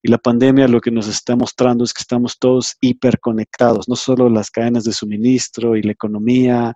y 0.07 0.09
la 0.09 0.19
pandemia 0.19 0.69
lo 0.69 0.81
que 0.81 0.93
nos 0.93 1.09
está 1.09 1.35
mostrando 1.35 1.83
es 1.83 1.93
que 1.93 2.01
estamos 2.01 2.39
todos 2.39 2.77
hiperconectados, 2.81 3.89
no 3.89 3.97
solo 3.97 4.29
las 4.29 4.53
cadenas 4.53 4.85
de 4.85 4.93
suministro 4.93 5.77
y 5.77 5.83
la 5.83 5.91
economía 5.91 6.75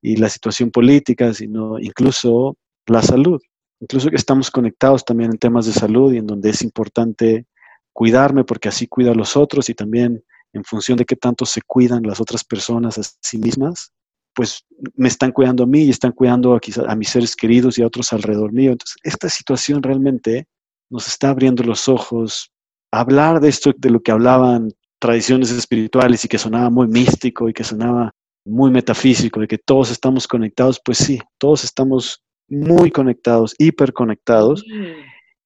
y 0.00 0.16
la 0.16 0.30
situación 0.30 0.70
política, 0.70 1.34
sino 1.34 1.78
incluso 1.78 2.56
la 2.86 3.02
salud. 3.02 3.40
Incluso 3.80 4.08
que 4.08 4.16
estamos 4.16 4.50
conectados 4.50 5.04
también 5.04 5.32
en 5.32 5.38
temas 5.38 5.66
de 5.66 5.72
salud 5.72 6.14
y 6.14 6.16
en 6.16 6.26
donde 6.26 6.48
es 6.48 6.62
importante 6.62 7.46
cuidarme 7.92 8.42
porque 8.44 8.70
así 8.70 8.86
cuida 8.86 9.10
a 9.10 9.14
los 9.14 9.36
otros 9.36 9.68
y 9.68 9.74
también 9.74 10.24
en 10.54 10.64
función 10.64 10.96
de 10.96 11.04
qué 11.04 11.16
tanto 11.16 11.44
se 11.44 11.60
cuidan 11.60 12.04
las 12.04 12.20
otras 12.20 12.42
personas 12.42 12.96
a 12.96 13.02
sí 13.20 13.36
mismas, 13.36 13.92
pues 14.34 14.64
me 14.94 15.08
están 15.08 15.32
cuidando 15.32 15.64
a 15.64 15.66
mí 15.66 15.82
y 15.82 15.90
están 15.90 16.12
cuidando 16.12 16.54
a, 16.54 16.60
a 16.88 16.96
mis 16.96 17.10
seres 17.10 17.36
queridos 17.36 17.76
y 17.76 17.82
a 17.82 17.86
otros 17.86 18.14
alrededor 18.14 18.52
mío. 18.52 18.72
Entonces, 18.72 18.96
esta 19.02 19.28
situación 19.28 19.82
realmente 19.82 20.46
nos 20.92 21.08
está 21.08 21.30
abriendo 21.30 21.64
los 21.64 21.88
ojos 21.88 22.52
hablar 22.92 23.40
de 23.40 23.48
esto, 23.48 23.72
de 23.76 23.90
lo 23.90 24.00
que 24.00 24.12
hablaban 24.12 24.70
tradiciones 25.00 25.50
espirituales 25.50 26.24
y 26.24 26.28
que 26.28 26.38
sonaba 26.38 26.70
muy 26.70 26.86
místico 26.86 27.48
y 27.48 27.52
que 27.52 27.64
sonaba 27.64 28.12
muy 28.44 28.70
metafísico, 28.70 29.40
de 29.40 29.48
que 29.48 29.58
todos 29.58 29.90
estamos 29.90 30.28
conectados, 30.28 30.80
pues 30.84 30.98
sí, 30.98 31.18
todos 31.38 31.64
estamos 31.64 32.22
muy 32.48 32.90
conectados, 32.90 33.54
hiperconectados, 33.58 34.64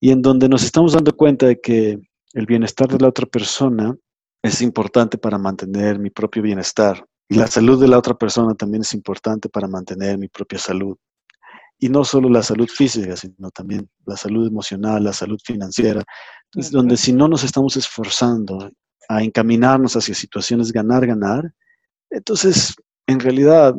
y 0.00 0.10
en 0.10 0.22
donde 0.22 0.48
nos 0.48 0.64
estamos 0.64 0.92
dando 0.92 1.16
cuenta 1.16 1.46
de 1.46 1.60
que 1.60 1.98
el 2.34 2.46
bienestar 2.46 2.88
de 2.88 2.98
la 2.98 3.08
otra 3.08 3.26
persona 3.26 3.94
es 4.42 4.60
importante 4.60 5.16
para 5.16 5.38
mantener 5.38 5.98
mi 5.98 6.10
propio 6.10 6.42
bienestar. 6.42 7.06
Y 7.28 7.36
la 7.36 7.46
salud 7.46 7.80
de 7.80 7.88
la 7.88 7.98
otra 7.98 8.14
persona 8.14 8.54
también 8.54 8.82
es 8.82 8.94
importante 8.94 9.48
para 9.48 9.68
mantener 9.68 10.18
mi 10.18 10.28
propia 10.28 10.58
salud. 10.58 10.96
Y 11.78 11.88
no 11.88 12.04
solo 12.04 12.28
la 12.28 12.42
salud 12.42 12.68
física, 12.68 13.16
sino 13.16 13.50
también 13.50 13.88
la 14.06 14.16
salud 14.16 14.46
emocional, 14.46 15.04
la 15.04 15.12
salud 15.12 15.38
financiera, 15.44 16.02
es 16.54 16.70
donde 16.70 16.96
si 16.96 17.12
no 17.12 17.28
nos 17.28 17.44
estamos 17.44 17.76
esforzando 17.76 18.70
a 19.08 19.22
encaminarnos 19.22 19.94
hacia 19.96 20.14
situaciones 20.14 20.72
ganar-ganar, 20.72 21.52
entonces 22.10 22.74
en 23.06 23.20
realidad 23.20 23.74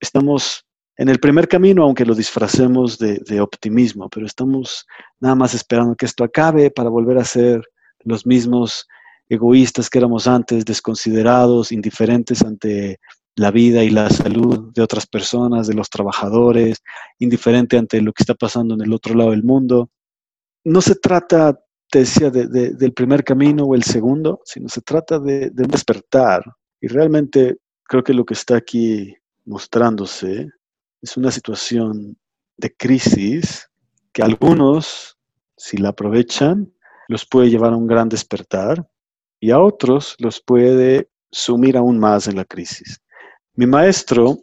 estamos 0.00 0.64
en 0.96 1.08
el 1.08 1.20
primer 1.20 1.46
camino, 1.46 1.84
aunque 1.84 2.06
lo 2.06 2.14
disfracemos 2.14 2.98
de, 2.98 3.18
de, 3.26 3.40
optimismo, 3.40 4.08
pero 4.08 4.26
estamos 4.26 4.86
nada 5.20 5.34
más 5.34 5.54
esperando 5.54 5.94
que 5.94 6.06
esto 6.06 6.24
acabe 6.24 6.70
para 6.70 6.88
volver 6.88 7.18
a 7.18 7.24
ser 7.24 7.62
los 8.04 8.24
mismos 8.24 8.86
egoístas 9.28 9.90
que 9.90 9.98
éramos 9.98 10.26
antes, 10.26 10.64
desconsiderados, 10.64 11.72
indiferentes 11.72 12.42
ante 12.42 12.98
la 13.36 13.50
vida 13.50 13.84
y 13.84 13.90
la 13.90 14.10
salud 14.10 14.72
de 14.74 14.82
otras 14.82 15.06
personas, 15.06 15.66
de 15.66 15.74
los 15.74 15.88
trabajadores, 15.90 16.82
indiferente 17.18 17.78
ante 17.78 18.00
lo 18.00 18.12
que 18.12 18.22
está 18.22 18.34
pasando 18.34 18.74
en 18.74 18.80
el 18.80 18.92
otro 18.92 19.14
lado 19.14 19.30
del 19.30 19.44
mundo. 19.44 19.90
No 20.64 20.80
se 20.80 20.96
trata 20.96 21.58
te 21.90 22.00
decía, 22.00 22.30
del 22.30 22.92
primer 22.92 23.22
camino 23.22 23.64
o 23.64 23.74
el 23.74 23.84
segundo, 23.84 24.40
sino 24.44 24.68
se 24.68 24.80
trata 24.80 25.18
de, 25.18 25.50
de 25.50 25.66
despertar. 25.66 26.42
Y 26.80 26.88
realmente 26.88 27.58
creo 27.84 28.02
que 28.02 28.14
lo 28.14 28.24
que 28.24 28.34
está 28.34 28.56
aquí 28.56 29.14
mostrándose 29.44 30.48
es 31.00 31.16
una 31.16 31.30
situación 31.30 32.18
de 32.56 32.74
crisis 32.74 33.70
que 34.12 34.22
algunos, 34.22 35.16
si 35.56 35.76
la 35.76 35.90
aprovechan, 35.90 36.72
los 37.08 37.26
puede 37.26 37.50
llevar 37.50 37.72
a 37.72 37.76
un 37.76 37.86
gran 37.86 38.08
despertar 38.08 38.88
y 39.38 39.52
a 39.52 39.60
otros 39.60 40.16
los 40.18 40.40
puede 40.40 41.08
sumir 41.30 41.76
aún 41.76 41.98
más 41.98 42.26
en 42.26 42.36
la 42.36 42.44
crisis. 42.44 43.00
Mi 43.56 43.66
maestro, 43.66 44.38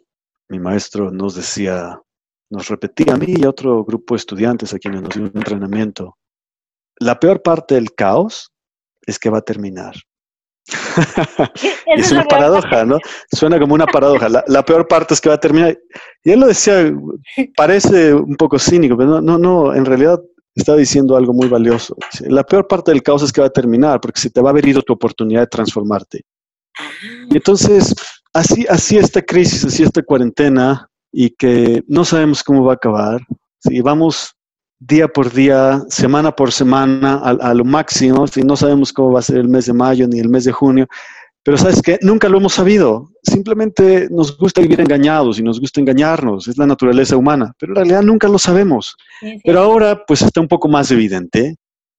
mi 0.48 0.58
maestro 0.58 1.10
nos 1.12 1.36
decía, 1.36 2.00
nos 2.50 2.68
repetía 2.68 3.14
a 3.14 3.16
mí 3.16 3.26
y 3.28 3.44
a 3.44 3.50
otro 3.50 3.84
grupo 3.84 4.14
de 4.14 4.18
estudiantes 4.18 4.74
a 4.74 4.78
quienes 4.78 5.02
nos 5.02 5.14
dio 5.14 5.22
un 5.22 5.32
entrenamiento, 5.34 6.18
la 6.98 7.18
peor 7.20 7.40
parte 7.40 7.76
del 7.76 7.94
caos 7.94 8.52
es 9.06 9.18
que 9.20 9.30
va 9.30 9.38
a 9.38 9.42
terminar. 9.42 9.94
es 11.86 12.10
una 12.10 12.24
paradoja, 12.24 12.84
¿no? 12.84 12.98
Suena 13.30 13.60
como 13.60 13.74
una 13.74 13.86
paradoja. 13.86 14.28
La, 14.46 14.64
peor 14.64 14.88
parte 14.88 15.14
es 15.14 15.20
que 15.20 15.28
va 15.28 15.36
a 15.36 15.40
terminar. 15.40 15.78
Y 16.24 16.32
él 16.32 16.40
lo 16.40 16.48
decía, 16.48 16.92
parece 17.56 18.14
un 18.14 18.36
poco 18.36 18.58
cínico, 18.58 18.96
pero 18.96 19.10
no, 19.10 19.20
no, 19.20 19.38
no, 19.38 19.74
en 19.74 19.84
realidad 19.84 20.20
está 20.56 20.74
diciendo 20.74 21.16
algo 21.16 21.32
muy 21.32 21.48
valioso. 21.48 21.96
La 22.22 22.42
peor 22.42 22.66
parte 22.66 22.90
del 22.90 23.02
caos 23.02 23.22
es 23.22 23.32
que 23.32 23.42
va 23.42 23.46
a 23.48 23.52
terminar, 23.52 24.00
porque 24.00 24.20
se 24.20 24.30
te 24.30 24.40
va 24.40 24.48
a 24.48 24.52
haber 24.52 24.66
ido 24.66 24.82
tu 24.82 24.92
oportunidad 24.92 25.42
de 25.42 25.46
transformarte. 25.48 26.22
Ah. 26.78 26.90
Y 27.30 27.36
entonces, 27.36 27.94
así, 28.34 28.66
así 28.68 28.98
esta 28.98 29.22
crisis, 29.22 29.64
así 29.64 29.82
esta 29.82 30.02
cuarentena, 30.02 30.88
y 31.10 31.30
que 31.30 31.82
no 31.86 32.04
sabemos 32.04 32.42
cómo 32.42 32.64
va 32.64 32.72
a 32.72 32.76
acabar. 32.76 33.20
Si 33.60 33.80
vamos 33.80 34.34
día 34.80 35.08
por 35.08 35.32
día, 35.32 35.82
semana 35.88 36.32
por 36.32 36.52
semana, 36.52 37.20
a, 37.22 37.54
lo 37.54 37.64
máximo, 37.64 38.26
si 38.26 38.42
no 38.42 38.56
sabemos 38.56 38.92
cómo 38.92 39.12
va 39.12 39.20
a 39.20 39.22
ser 39.22 39.38
el 39.38 39.48
mes 39.48 39.66
de 39.66 39.72
mayo 39.72 40.06
ni 40.08 40.18
el 40.18 40.28
mes 40.28 40.44
de 40.44 40.52
junio, 40.52 40.86
pero 41.44 41.56
sabes 41.56 41.80
que 41.80 41.98
nunca 42.02 42.28
lo 42.28 42.38
hemos 42.38 42.54
sabido. 42.54 43.10
Simplemente 43.22 44.08
nos 44.10 44.36
gusta 44.36 44.60
vivir 44.60 44.80
engañados 44.80 45.38
y 45.38 45.42
nos 45.42 45.60
gusta 45.60 45.80
engañarnos. 45.80 46.48
Es 46.48 46.56
la 46.56 46.66
naturaleza 46.66 47.16
humana, 47.16 47.52
pero 47.58 47.72
en 47.72 47.76
realidad 47.76 48.02
nunca 48.02 48.28
lo 48.28 48.38
sabemos. 48.38 48.96
Pero 49.44 49.60
ahora 49.60 50.04
pues 50.06 50.22
está 50.22 50.40
un 50.40 50.48
poco 50.48 50.68
más 50.68 50.90
evidente. 50.90 51.56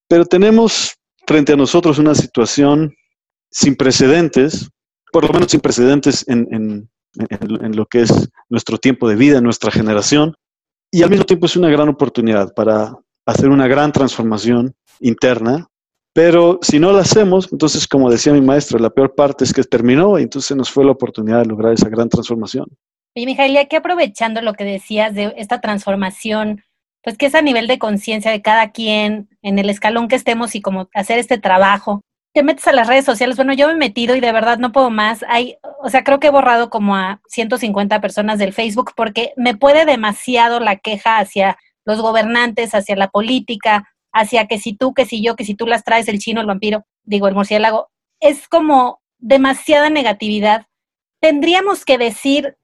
Pero 0.08 0.25
tenemos 0.25 0.96
frente 1.27 1.54
a 1.54 1.58
nosotros 1.58 2.00
una 2.00 2.15
situación 2.15 2.94
sin 3.51 3.75
precedentes, 3.75 4.68
por 5.15 5.25
lo 5.25 5.31
menos 5.31 5.50
sin 5.50 5.62
precedentes 5.62 6.27
en, 6.27 6.45
en, 6.51 6.89
en 7.29 7.75
lo 7.77 7.86
que 7.86 8.01
es 8.01 8.29
nuestro 8.50 8.77
tiempo 8.77 9.07
de 9.07 9.15
vida, 9.15 9.39
nuestra 9.39 9.72
generación. 9.72 10.36
Y 10.91 11.03
al 11.03 11.10
mismo 11.10 11.24
tiempo 11.24 11.45
es 11.45 11.55
una 11.55 11.69
gran 11.69 11.88
oportunidad 11.88 12.53
para 12.53 12.98
hacer 13.25 13.48
una 13.48 13.65
gran 13.65 13.93
transformación 13.93 14.75
interna 15.00 15.69
pero 16.15 16.60
si 16.62 16.79
no 16.79 16.93
lo 16.93 17.00
hacemos, 17.00 17.50
entonces, 17.51 17.86
como 17.89 18.10
decía 18.10 18.31
mi 18.31 18.39
maestro, 18.39 18.79
la 18.79 18.89
peor 18.89 19.15
parte 19.15 19.43
es 19.43 19.51
que 19.51 19.63
terminó 19.63 20.17
y 20.17 20.24
entonces 20.24 20.55
nos 20.55 20.72
fue 20.72 20.86
la 20.86 20.91
oportunidad 20.91 21.39
de 21.39 21.45
lograr 21.45 21.74
esa 21.74 21.89
gran 21.89 22.07
transformación. 22.07 22.67
Oye, 23.17 23.25
Mijail, 23.25 23.57
aquí 23.57 23.75
aprovechando 23.75 24.41
lo 24.41 24.53
que 24.53 24.63
decías 24.63 25.13
de 25.13 25.34
esta 25.36 25.60
transformación, 25.60 26.63
pues 27.03 27.17
que 27.17 27.25
es 27.25 27.36
a 27.36 27.41
nivel 27.41 27.67
de 27.67 27.79
conciencia 27.79 28.31
de 28.31 28.41
cada 28.41 28.72
quien, 28.72 29.27
en 29.41 29.60
el 29.60 29.69
escalón 29.69 30.07
que 30.07 30.15
estemos 30.15 30.55
y 30.55 30.62
como 30.62 30.88
hacer 30.93 31.19
este 31.19 31.38
trabajo, 31.38 32.01
te 32.36 32.44
metes 32.44 32.68
a 32.68 32.74
las 32.74 32.88
redes 32.88 33.06
sociales. 33.06 33.38
Bueno, 33.38 33.54
yo 33.54 33.68
me 33.68 33.74
he 33.74 33.77
metido 33.77 34.13
y 34.13 34.20
de 34.20 34.34
verdad 34.34 34.58
no 34.58 34.74
puedo 34.74 34.89
más. 34.89 35.24
Hay, 35.30 35.58
o 35.82 35.89
sea, 35.89 36.04
creo 36.04 36.20
que 36.20 36.27
he 36.27 36.32
borrado 36.32 36.70
como 36.70 36.98
a 36.98 37.22
150 37.30 38.01
personas 38.01 38.39
del 38.39 38.51
Facebook 38.51 38.92
porque 38.94 39.32
me 39.38 39.56
puede 39.56 39.86
demasiado 39.86 40.60
la 40.60 40.75
queja 40.75 41.20
hacia 41.20 41.58
los 41.86 42.01
gobernantes, 42.01 42.75
hacia 42.75 42.98
la 42.98 43.08
política, 43.08 43.88
hacia 44.12 44.48
que 44.48 44.60
si 44.60 44.75
tú, 44.75 44.94
que 44.94 45.06
si 45.06 45.24
yo, 45.24 45.38
que 45.38 45.46
si 45.46 45.56
tú 45.56 45.65
las 45.65 45.86
traes, 45.86 46.10
el 46.10 46.20
chino, 46.20 46.42
el 46.42 46.48
vampiro, 46.48 46.86
digo, 47.06 47.30
el 47.30 47.36
murciélago, 47.36 47.89
es 48.20 48.50
como 48.50 49.00
demasiada 49.18 49.89
negatividad. 49.89 50.65
Tendríamos 51.22 51.86
que 51.86 51.98
decir 51.98 52.58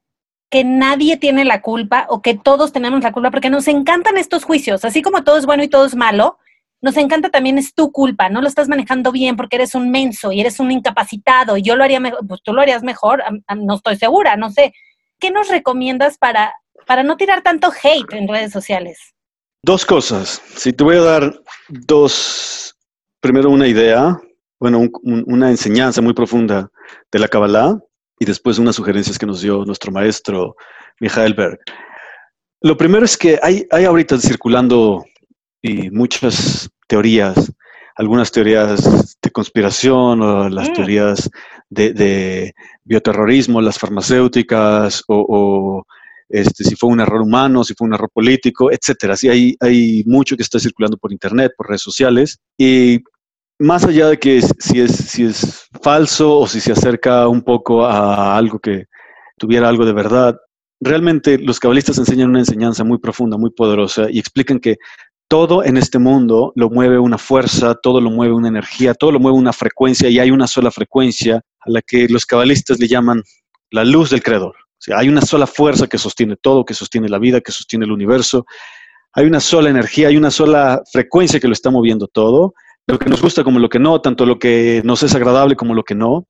que 0.50 0.64
nadie 0.64 1.16
tiene 1.16 1.46
la 1.46 1.62
culpa 1.62 2.04
o 2.10 2.20
que 2.20 2.34
todos 2.34 2.74
tenemos 2.74 3.02
la 3.02 3.12
culpa, 3.12 3.30
porque 3.30 3.48
nos 3.48 3.66
encantan 3.68 4.18
estos 4.18 4.44
juicios, 4.44 4.84
así 4.84 5.00
como 5.00 5.24
todo 5.24 5.38
es 5.38 5.46
bueno 5.46 5.62
y 5.62 5.68
todo 5.68 5.86
es 5.86 5.96
malo, 5.96 6.36
nos 6.82 6.96
encanta 6.96 7.30
también 7.30 7.58
es 7.58 7.74
tu 7.74 7.92
culpa, 7.92 8.28
no 8.28 8.42
lo 8.42 8.48
estás 8.48 8.68
manejando 8.68 9.12
bien 9.12 9.36
porque 9.36 9.56
eres 9.56 9.76
un 9.76 9.90
menso 9.90 10.32
y 10.32 10.40
eres 10.40 10.58
un 10.58 10.72
incapacitado 10.72 11.56
y 11.56 11.62
yo 11.62 11.76
lo 11.76 11.84
haría 11.84 12.00
mejor, 12.00 12.26
pues 12.26 12.40
tú 12.42 12.52
lo 12.52 12.60
harías 12.60 12.82
mejor, 12.82 13.22
no 13.56 13.76
estoy 13.76 13.96
segura, 13.96 14.36
no 14.36 14.50
sé. 14.50 14.74
¿Qué 15.20 15.30
nos 15.30 15.48
recomiendas 15.48 16.18
para, 16.18 16.52
para 16.84 17.04
no 17.04 17.16
tirar 17.16 17.42
tanto 17.42 17.70
hate 17.70 18.12
en 18.12 18.26
redes 18.26 18.52
sociales? 18.52 18.98
Dos 19.64 19.86
cosas. 19.86 20.42
Si 20.56 20.72
te 20.72 20.82
voy 20.82 20.96
a 20.96 21.02
dar 21.02 21.40
dos, 21.68 22.76
primero 23.20 23.48
una 23.48 23.68
idea, 23.68 24.20
bueno, 24.58 24.88
una 25.02 25.50
enseñanza 25.50 26.02
muy 26.02 26.14
profunda 26.14 26.68
de 27.12 27.18
la 27.20 27.28
Kabbalah 27.28 27.78
y 28.18 28.24
después 28.24 28.58
unas 28.58 28.74
sugerencias 28.74 29.20
que 29.20 29.26
nos 29.26 29.40
dio 29.40 29.64
nuestro 29.64 29.92
maestro 29.92 30.56
Michael 30.98 31.34
Berg. 31.34 31.60
Lo 32.60 32.76
primero 32.76 33.04
es 33.04 33.16
que 33.16 33.38
hay, 33.40 33.66
hay 33.70 33.84
ahorita 33.84 34.18
circulando 34.18 35.04
y 35.62 35.90
muchas 35.90 36.68
teorías, 36.88 37.52
algunas 37.96 38.30
teorías 38.30 39.16
de 39.22 39.30
conspiración 39.30 40.20
o 40.20 40.48
las 40.48 40.70
mm. 40.70 40.72
teorías 40.74 41.30
de, 41.70 42.52
bioterrorismo, 42.84 43.60
las 43.60 43.78
farmacéuticas 43.78 45.04
o 45.06 45.84
este, 46.32 46.64
si 46.64 46.76
fue 46.76 46.88
un 46.88 47.00
error 47.00 47.20
humano, 47.20 47.62
si 47.62 47.74
fue 47.74 47.86
un 47.86 47.92
error 47.92 48.08
político, 48.10 48.72
etcétera. 48.72 49.16
Sí, 49.18 49.28
hay, 49.28 49.54
hay 49.60 50.02
mucho 50.06 50.34
que 50.34 50.42
está 50.42 50.58
circulando 50.58 50.96
por 50.96 51.12
internet, 51.12 51.52
por 51.54 51.68
redes 51.68 51.82
sociales. 51.82 52.38
Y 52.56 53.00
más 53.58 53.84
allá 53.84 54.08
de 54.08 54.18
que 54.18 54.40
si 54.40 54.80
es, 54.80 54.92
si 54.92 55.26
es 55.26 55.68
falso 55.82 56.38
o 56.38 56.46
si 56.46 56.60
se 56.60 56.72
acerca 56.72 57.28
un 57.28 57.42
poco 57.42 57.84
a 57.84 58.34
algo 58.34 58.58
que 58.58 58.86
tuviera 59.36 59.68
algo 59.68 59.84
de 59.84 59.92
verdad, 59.92 60.38
realmente 60.80 61.36
los 61.36 61.60
cabalistas 61.60 61.98
enseñan 61.98 62.30
una 62.30 62.38
enseñanza 62.38 62.82
muy 62.82 62.96
profunda, 62.96 63.36
muy 63.36 63.50
poderosa 63.50 64.10
y 64.10 64.18
explican 64.18 64.58
que 64.58 64.78
todo 65.32 65.64
en 65.64 65.78
este 65.78 65.98
mundo 65.98 66.52
lo 66.56 66.68
mueve 66.68 66.98
una 66.98 67.16
fuerza, 67.16 67.74
todo 67.74 68.02
lo 68.02 68.10
mueve 68.10 68.34
una 68.34 68.48
energía, 68.48 68.92
todo 68.92 69.12
lo 69.12 69.18
mueve 69.18 69.38
una 69.38 69.54
frecuencia 69.54 70.10
y 70.10 70.18
hay 70.18 70.30
una 70.30 70.46
sola 70.46 70.70
frecuencia 70.70 71.36
a 71.36 71.70
la 71.70 71.80
que 71.80 72.06
los 72.06 72.26
cabalistas 72.26 72.78
le 72.78 72.86
llaman 72.86 73.22
la 73.70 73.82
luz 73.82 74.10
del 74.10 74.22
creador 74.22 74.54
hay 74.94 75.08
una 75.08 75.22
sola 75.22 75.46
fuerza 75.46 75.86
que 75.86 75.96
sostiene 75.96 76.36
todo, 76.36 76.66
que 76.66 76.74
sostiene 76.74 77.08
la 77.08 77.18
vida, 77.18 77.40
que 77.40 77.52
sostiene 77.52 77.86
el 77.86 77.92
universo. 77.92 78.44
Hay 79.14 79.24
una 79.24 79.40
sola 79.40 79.70
energía, 79.70 80.08
hay 80.08 80.18
una 80.18 80.30
sola 80.30 80.82
frecuencia 80.92 81.40
que 81.40 81.46
lo 81.46 81.54
está 81.54 81.70
moviendo 81.70 82.08
todo, 82.08 82.52
lo 82.86 82.98
que 82.98 83.08
nos 83.08 83.22
gusta 83.22 83.42
como 83.42 83.58
lo 83.58 83.68
que 83.70 83.78
no, 83.78 84.02
tanto 84.02 84.26
lo 84.26 84.38
que 84.38 84.82
nos 84.84 85.02
es 85.02 85.14
agradable 85.14 85.56
como 85.56 85.72
lo 85.72 85.84
que 85.84 85.94
no. 85.94 86.26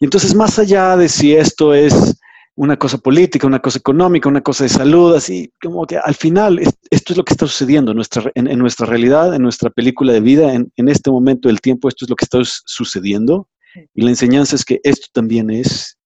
Y 0.00 0.06
entonces, 0.06 0.34
más 0.34 0.58
allá 0.58 0.96
de 0.96 1.08
si 1.08 1.34
esto 1.34 1.74
es 1.74 2.18
una 2.54 2.76
cosa 2.76 2.98
política, 2.98 3.46
una 3.46 3.60
cosa 3.60 3.78
económica, 3.78 4.28
una 4.28 4.42
cosa 4.42 4.64
de 4.64 4.70
salud, 4.70 5.14
así 5.14 5.52
como 5.60 5.86
que 5.86 5.96
al 5.96 6.14
final 6.14 6.58
esto 6.58 7.12
es 7.12 7.16
lo 7.16 7.24
que 7.24 7.32
está 7.32 7.46
sucediendo 7.46 7.92
en 7.92 7.96
nuestra, 7.96 8.30
en, 8.34 8.58
nuestra 8.58 8.86
realidad, 8.86 9.34
en 9.34 9.42
nuestra 9.42 9.70
película 9.70 10.12
de 10.12 10.20
vida, 10.20 10.52
en, 10.52 10.70
en, 10.76 10.88
este 10.88 11.10
momento 11.10 11.48
del 11.48 11.60
tiempo, 11.60 11.88
esto 11.88 12.04
es 12.04 12.10
lo 12.10 12.16
que 12.16 12.24
está 12.24 12.38
sucediendo. 12.66 13.48
Y 13.94 14.02
la 14.02 14.10
enseñanza 14.10 14.54
es 14.54 14.64
que 14.66 14.80
esto 14.84 15.06
también 15.14 15.48
es 15.48 15.96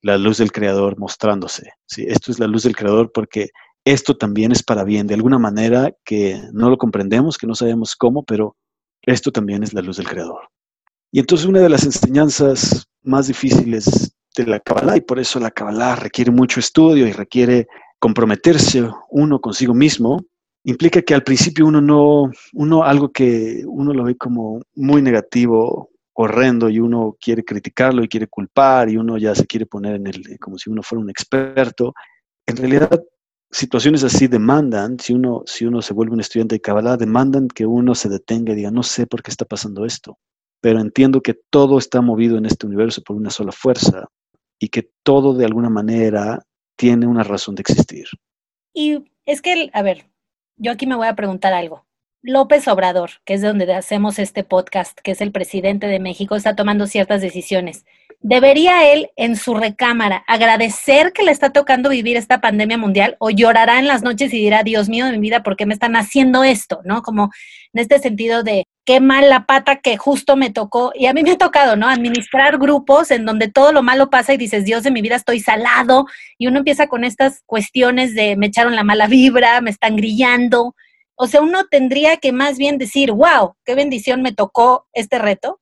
la 0.00 0.16
luz 0.16 0.38
del 0.38 0.50
Creador 0.50 0.98
mostrándose. 0.98 1.72
¿sí? 1.86 2.04
Esto 2.08 2.32
es 2.32 2.38
la 2.38 2.46
luz 2.46 2.62
del 2.62 2.74
Creador 2.74 3.12
porque 3.12 3.50
esto 3.84 4.16
también 4.16 4.52
es 4.52 4.62
para 4.62 4.84
bien, 4.84 5.06
de 5.06 5.14
alguna 5.14 5.38
manera 5.38 5.92
que 6.04 6.40
no 6.52 6.70
lo 6.70 6.78
comprendemos, 6.78 7.36
que 7.36 7.46
no 7.46 7.54
sabemos 7.54 7.96
cómo, 7.96 8.24
pero 8.24 8.56
esto 9.02 9.30
también 9.30 9.62
es 9.62 9.74
la 9.74 9.82
luz 9.82 9.96
del 9.96 10.08
Creador. 10.08 10.48
Y 11.10 11.18
entonces 11.18 11.46
una 11.46 11.60
de 11.60 11.68
las 11.68 11.84
enseñanzas 11.84 12.86
más 13.02 13.26
difíciles 13.26 14.14
de 14.36 14.46
la 14.46 14.60
Kabbalah, 14.60 14.96
y 14.96 15.00
por 15.02 15.18
eso 15.18 15.38
la 15.38 15.50
Kabbalah 15.50 15.96
requiere 15.96 16.30
mucho 16.30 16.60
estudio 16.60 17.06
y 17.06 17.12
requiere 17.12 17.66
comprometerse 17.98 18.84
uno 19.10 19.40
consigo 19.40 19.74
mismo, 19.74 20.24
implica 20.64 21.02
que 21.02 21.14
al 21.14 21.22
principio 21.22 21.66
uno 21.66 21.80
no, 21.80 22.30
uno 22.54 22.84
algo 22.84 23.10
que 23.10 23.62
uno 23.66 23.92
lo 23.92 24.04
ve 24.04 24.16
como 24.16 24.60
muy 24.74 25.02
negativo 25.02 25.90
horrendo 26.14 26.68
y 26.68 26.78
uno 26.78 27.16
quiere 27.20 27.44
criticarlo 27.44 28.02
y 28.02 28.08
quiere 28.08 28.26
culpar 28.26 28.88
y 28.90 28.96
uno 28.96 29.18
ya 29.18 29.34
se 29.34 29.46
quiere 29.46 29.66
poner 29.66 29.96
en 29.96 30.06
el, 30.06 30.38
como 30.40 30.58
si 30.58 30.70
uno 30.70 30.82
fuera 30.82 31.02
un 31.02 31.10
experto. 31.10 31.94
En 32.46 32.56
realidad, 32.56 33.02
situaciones 33.50 34.04
así 34.04 34.26
demandan, 34.26 34.98
si 34.98 35.14
uno, 35.14 35.42
si 35.46 35.64
uno 35.64 35.80
se 35.80 35.94
vuelve 35.94 36.14
un 36.14 36.20
estudiante 36.20 36.56
de 36.56 36.60
Kabbalah, 36.60 36.96
demandan 36.96 37.48
que 37.48 37.66
uno 37.66 37.94
se 37.94 38.08
detenga 38.08 38.52
y 38.52 38.56
diga, 38.56 38.70
no 38.70 38.82
sé 38.82 39.06
por 39.06 39.22
qué 39.22 39.30
está 39.30 39.44
pasando 39.44 39.84
esto, 39.84 40.18
pero 40.60 40.80
entiendo 40.80 41.20
que 41.22 41.34
todo 41.50 41.78
está 41.78 42.00
movido 42.00 42.36
en 42.36 42.46
este 42.46 42.66
universo 42.66 43.02
por 43.02 43.16
una 43.16 43.30
sola 43.30 43.52
fuerza 43.52 44.08
y 44.62 44.68
que 44.68 44.88
todo 45.02 45.34
de 45.34 45.44
alguna 45.44 45.70
manera 45.70 46.46
tiene 46.76 47.08
una 47.08 47.24
razón 47.24 47.56
de 47.56 47.62
existir. 47.62 48.06
Y 48.72 49.02
es 49.26 49.42
que, 49.42 49.70
a 49.72 49.82
ver, 49.82 50.04
yo 50.56 50.70
aquí 50.70 50.86
me 50.86 50.94
voy 50.94 51.08
a 51.08 51.16
preguntar 51.16 51.52
algo. 51.52 51.84
López 52.22 52.68
Obrador, 52.68 53.10
que 53.24 53.34
es 53.34 53.40
de 53.40 53.48
donde 53.48 53.74
hacemos 53.74 54.20
este 54.20 54.44
podcast, 54.44 54.96
que 55.00 55.10
es 55.10 55.20
el 55.20 55.32
presidente 55.32 55.88
de 55.88 55.98
México, 55.98 56.36
está 56.36 56.54
tomando 56.54 56.86
ciertas 56.86 57.20
decisiones. 57.20 57.84
¿Debería 58.20 58.92
él 58.92 59.10
en 59.16 59.34
su 59.34 59.54
recámara 59.54 60.22
agradecer 60.28 61.12
que 61.12 61.24
le 61.24 61.32
está 61.32 61.50
tocando 61.50 61.88
vivir 61.88 62.16
esta 62.16 62.40
pandemia 62.40 62.78
mundial 62.78 63.16
o 63.18 63.30
llorará 63.30 63.80
en 63.80 63.88
las 63.88 64.04
noches 64.04 64.32
y 64.32 64.38
dirá, 64.38 64.62
Dios 64.62 64.88
mío 64.88 65.06
de 65.06 65.12
mi 65.12 65.18
vida, 65.18 65.42
¿por 65.42 65.56
qué 65.56 65.66
me 65.66 65.74
están 65.74 65.96
haciendo 65.96 66.44
esto? 66.44 66.82
¿No? 66.84 67.02
Como 67.02 67.32
en 67.72 67.80
este 67.80 67.98
sentido 67.98 68.44
de 68.44 68.68
qué 68.84 69.00
mal 69.00 69.28
la 69.28 69.46
pata 69.46 69.76
que 69.76 69.96
justo 69.96 70.36
me 70.36 70.50
tocó. 70.50 70.92
Y 70.94 71.06
a 71.06 71.12
mí 71.12 71.22
me 71.22 71.32
ha 71.32 71.38
tocado, 71.38 71.76
¿no? 71.76 71.88
Administrar 71.88 72.58
grupos 72.58 73.10
en 73.10 73.24
donde 73.24 73.48
todo 73.48 73.72
lo 73.72 73.82
malo 73.82 74.10
pasa 74.10 74.34
y 74.34 74.36
dices, 74.36 74.64
Dios 74.64 74.82
de 74.82 74.90
mi 74.90 75.02
vida, 75.02 75.16
estoy 75.16 75.40
salado. 75.40 76.06
Y 76.38 76.46
uno 76.46 76.58
empieza 76.58 76.86
con 76.88 77.04
estas 77.04 77.42
cuestiones 77.46 78.14
de 78.14 78.36
me 78.36 78.46
echaron 78.46 78.76
la 78.76 78.84
mala 78.84 79.06
vibra, 79.06 79.60
me 79.60 79.70
están 79.70 79.96
grillando 79.96 80.74
o 81.16 81.26
sea, 81.26 81.40
uno 81.40 81.66
tendría 81.70 82.16
que 82.16 82.32
más 82.32 82.58
bien 82.58 82.78
decir, 82.78 83.12
wow, 83.12 83.54
qué 83.64 83.74
bendición 83.74 84.22
me 84.22 84.32
tocó 84.32 84.86
este 84.92 85.20
reto. 85.20 85.60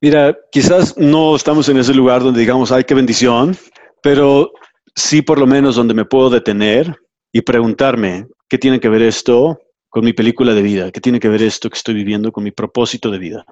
Mira, 0.00 0.36
quizás 0.50 0.96
no 0.98 1.36
estamos 1.36 1.68
en 1.68 1.76
ese 1.76 1.94
lugar 1.94 2.22
donde 2.22 2.40
digamos, 2.40 2.72
ay, 2.72 2.82
qué 2.82 2.94
bendición, 2.94 3.56
pero 4.02 4.50
sí 4.96 5.22
por 5.22 5.38
lo 5.38 5.46
menos 5.46 5.76
donde 5.76 5.94
me 5.94 6.04
puedo 6.04 6.30
detener 6.30 6.96
y 7.32 7.42
preguntarme, 7.42 8.26
¿qué 8.48 8.58
tiene 8.58 8.80
que 8.80 8.88
ver 8.88 9.02
esto 9.02 9.60
con 9.92 10.06
mi 10.06 10.14
película 10.14 10.54
de 10.54 10.62
vida? 10.62 10.90
¿Qué 10.90 11.02
tiene 11.02 11.20
que 11.20 11.28
ver 11.28 11.42
esto 11.42 11.68
que 11.68 11.76
estoy 11.76 11.92
viviendo 11.92 12.32
con 12.32 12.42
mi 12.42 12.50
propósito 12.50 13.10
de 13.10 13.18
vida? 13.18 13.44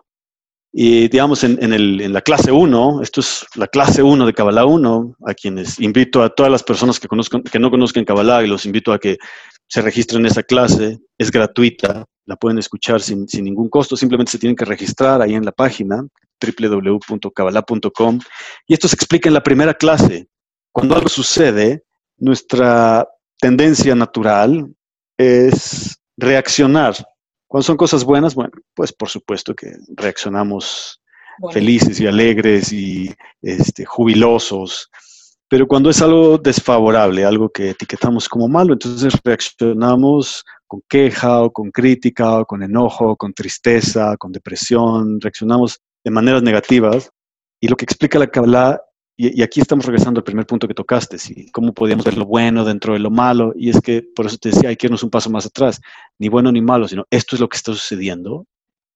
Y 0.73 1.09
digamos, 1.09 1.45
en, 1.45 1.63
en, 1.63 2.13
la 2.13 2.23
clase 2.23 2.51
1, 2.51 3.03
esto 3.03 3.21
es 3.21 3.45
la 3.57 3.67
clase 3.67 4.03
1 4.03 4.25
de 4.25 4.33
Kabbalah 4.33 4.65
1, 4.65 5.17
a 5.27 5.35
quienes 5.35 5.79
invito 5.79 6.23
a 6.23 6.31
todas 6.31 6.51
las 6.51 6.63
personas 6.63 6.99
que, 6.99 7.09
conozcan, 7.09 7.43
que 7.43 7.59
no 7.59 7.71
conozcan 7.71 8.07
Kabbalah 8.07 8.43
y 8.43 8.47
los 8.47 8.65
invito 8.65 8.95
a 8.95 8.99
que 8.99 9.19
se 9.69 9.83
registren 9.83 10.23
en 10.23 10.27
esa 10.31 10.43
clase, 10.43 10.99
es 11.19 11.31
gratuita, 11.31 12.07
la 12.25 12.37
pueden 12.37 12.59
escuchar 12.59 13.03
sin, 13.03 13.29
sin 13.29 13.45
ningún 13.45 13.69
costo, 13.69 13.95
simplemente 13.95 14.33
se 14.33 14.39
tienen 14.39 14.57
que 14.57 14.65
registrar 14.65 15.21
ahí 15.21 15.35
en 15.35 15.45
la 15.45 15.53
página 15.53 16.03
www.kabbalah.com 16.41 18.19
y 18.67 18.73
esto 18.73 18.89
se 18.89 18.95
explica 18.95 19.29
en 19.29 19.35
la 19.35 19.43
primera 19.43 19.75
clase. 19.75 20.27
Cuando 20.73 20.95
algo 20.95 21.11
sucede, 21.11 21.83
nuestra 22.17 23.07
tendencia 23.39 23.95
natural 23.95 24.73
es 25.19 26.00
reaccionar 26.21 26.95
cuando 27.51 27.65
son 27.65 27.77
cosas 27.77 28.05
buenas, 28.05 28.37
bueno, 28.37 28.53
pues 28.75 28.93
por 28.93 29.09
supuesto 29.09 29.57
que 29.57 29.73
reaccionamos 29.97 31.01
felices 31.53 31.99
y 32.01 32.07
alegres 32.07 32.73
y 32.73 33.13
este, 33.43 33.85
jubilosos. 33.85 34.89
Pero 35.49 35.67
cuando 35.67 35.91
es 35.91 36.01
algo 36.01 36.39
desfavorable, 36.39 37.25
algo 37.25 37.49
que 37.49 37.71
etiquetamos 37.71 38.29
como 38.29 38.47
malo, 38.47 38.75
entonces 38.75 39.15
reaccionamos 39.25 40.45
con 40.69 40.81
queja 40.89 41.43
o 41.43 41.51
con 41.51 41.73
crítica 41.73 42.39
o 42.39 42.47
con 42.47 42.63
enojo, 42.63 43.17
con 43.17 43.33
tristeza, 43.33 44.17
con 44.17 44.31
depresión, 44.31 45.21
reaccionamos 45.21 45.81
de 46.05 46.11
maneras 46.13 46.45
negativas. 46.45 47.11
Y 47.61 47.67
lo 47.67 47.77
que 47.77 47.85
explica 47.85 48.21
la 48.21 48.29
Kabbalah 48.29 48.81
y, 49.23 49.43
aquí 49.43 49.61
estamos 49.61 49.85
regresando 49.85 50.21
al 50.21 50.25
primer 50.25 50.47
punto 50.47 50.67
que 50.67 50.73
tocaste, 50.73 51.19
¿sí? 51.19 51.51
cómo 51.53 51.75
podíamos 51.75 52.07
ver 52.07 52.17
lo 52.17 52.25
bueno 52.25 52.65
dentro 52.65 52.95
de 52.95 53.01
lo 53.01 53.11
malo, 53.11 53.53
y 53.55 53.69
es 53.69 53.81
que 53.83 54.03
por 54.03 54.25
eso 54.25 54.39
te 54.39 54.49
decía, 54.49 54.71
hay 54.71 54.77
que 54.77 54.87
irnos 54.87 55.03
un 55.03 55.11
paso 55.11 55.29
más 55.29 55.45
atrás, 55.45 55.81
ni 56.19 56.31
bueno 56.31 56.51
ni 56.51 56.63
malo, 56.63 56.89
sino 56.89 57.05
esto 57.11 57.37
es 57.37 57.41
lo 57.41 57.49
que 57.49 57.59
está 57.59 57.73
sucediendo. 57.73 58.47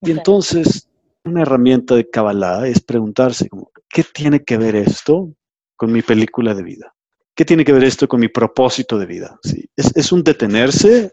Y 0.00 0.12
entonces, 0.12 0.88
una 1.24 1.42
herramienta 1.42 1.94
de 1.94 2.08
Kabbalah 2.08 2.66
es 2.66 2.80
preguntarse, 2.80 3.50
¿qué 3.90 4.02
tiene 4.02 4.42
que 4.42 4.56
ver 4.56 4.76
esto 4.76 5.30
con 5.76 5.92
mi 5.92 6.00
película 6.00 6.54
de 6.54 6.62
vida? 6.62 6.94
¿Qué 7.34 7.44
tiene 7.44 7.64
que 7.64 7.72
ver 7.72 7.84
esto 7.84 8.08
con 8.08 8.20
mi 8.20 8.28
propósito 8.28 8.98
de 8.98 9.04
vida? 9.04 9.38
¿Sí? 9.42 9.68
Es, 9.76 9.94
es 9.94 10.10
un 10.10 10.24
detenerse, 10.24 11.12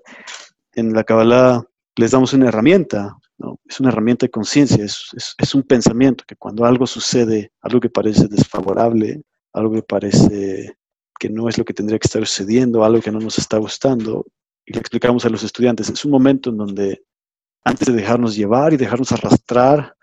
en 0.73 0.93
la 0.93 1.03
Kabbalah 1.03 1.63
les 1.97 2.11
damos 2.11 2.31
una 2.33 2.47
herramienta, 2.47 3.17
es 3.65 3.79
una 3.79 3.89
herramienta 3.89 4.25
de 4.25 4.31
conciencia, 4.31 4.83
es, 4.83 5.55
un 5.55 5.63
pensamiento 5.63 6.23
que 6.27 6.35
cuando 6.35 6.65
algo 6.65 6.87
sucede, 6.87 7.51
algo 7.61 7.79
que 7.79 7.89
parece 7.89 8.27
desfavorable, 8.27 9.21
algo 9.53 9.73
que 9.73 9.83
parece 9.83 10.77
que 11.19 11.29
no 11.29 11.47
es 11.49 11.57
lo 11.57 11.65
que 11.65 11.73
tendría 11.73 11.99
que 11.99 12.07
estar 12.07 12.25
sucediendo, 12.25 12.83
algo 12.83 13.01
que 13.01 13.11
no 13.11 13.19
nos 13.19 13.37
está 13.37 13.57
gustando, 13.57 14.25
y 14.65 14.73
le 14.73 14.79
explicamos 14.79 15.25
a 15.25 15.29
los 15.29 15.43
estudiantes, 15.43 15.89
es 15.89 16.05
un 16.05 16.11
momento 16.11 16.49
en 16.49 16.57
donde 16.57 17.03
antes 17.63 17.87
de 17.87 17.93
dejarnos 17.93 18.35
llevar 18.35 18.73
y 18.73 18.77
dejarnos 18.77 19.11
arrastrar 19.11 19.95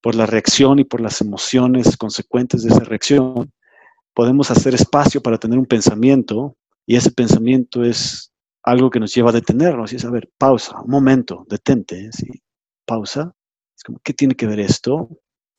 por 0.00 0.14
la 0.14 0.26
reacción 0.26 0.78
y 0.78 0.84
por 0.84 1.00
las 1.00 1.20
emociones 1.20 1.96
consecuentes 1.96 2.62
de 2.62 2.70
esa 2.70 2.84
reacción, 2.84 3.52
podemos 4.14 4.50
hacer 4.50 4.74
espacio 4.74 5.22
para 5.22 5.38
tener 5.38 5.58
un 5.58 5.66
pensamiento 5.66 6.56
y 6.84 6.96
ese 6.96 7.10
pensamiento 7.12 7.84
es 7.84 8.32
algo 8.62 8.90
que 8.90 9.00
nos 9.00 9.14
lleva 9.14 9.30
a 9.30 9.34
detenernos 9.34 9.92
y 9.92 9.96
es, 9.96 10.04
a 10.04 10.10
ver, 10.10 10.28
pausa, 10.36 10.80
un 10.80 10.90
momento, 10.90 11.46
detente, 11.48 12.10
¿sí? 12.12 12.41
Pausa. 12.84 13.34
Es 13.76 13.82
como, 13.82 13.98
¿qué 14.02 14.12
tiene 14.12 14.34
que 14.34 14.46
ver 14.46 14.60
esto 14.60 15.08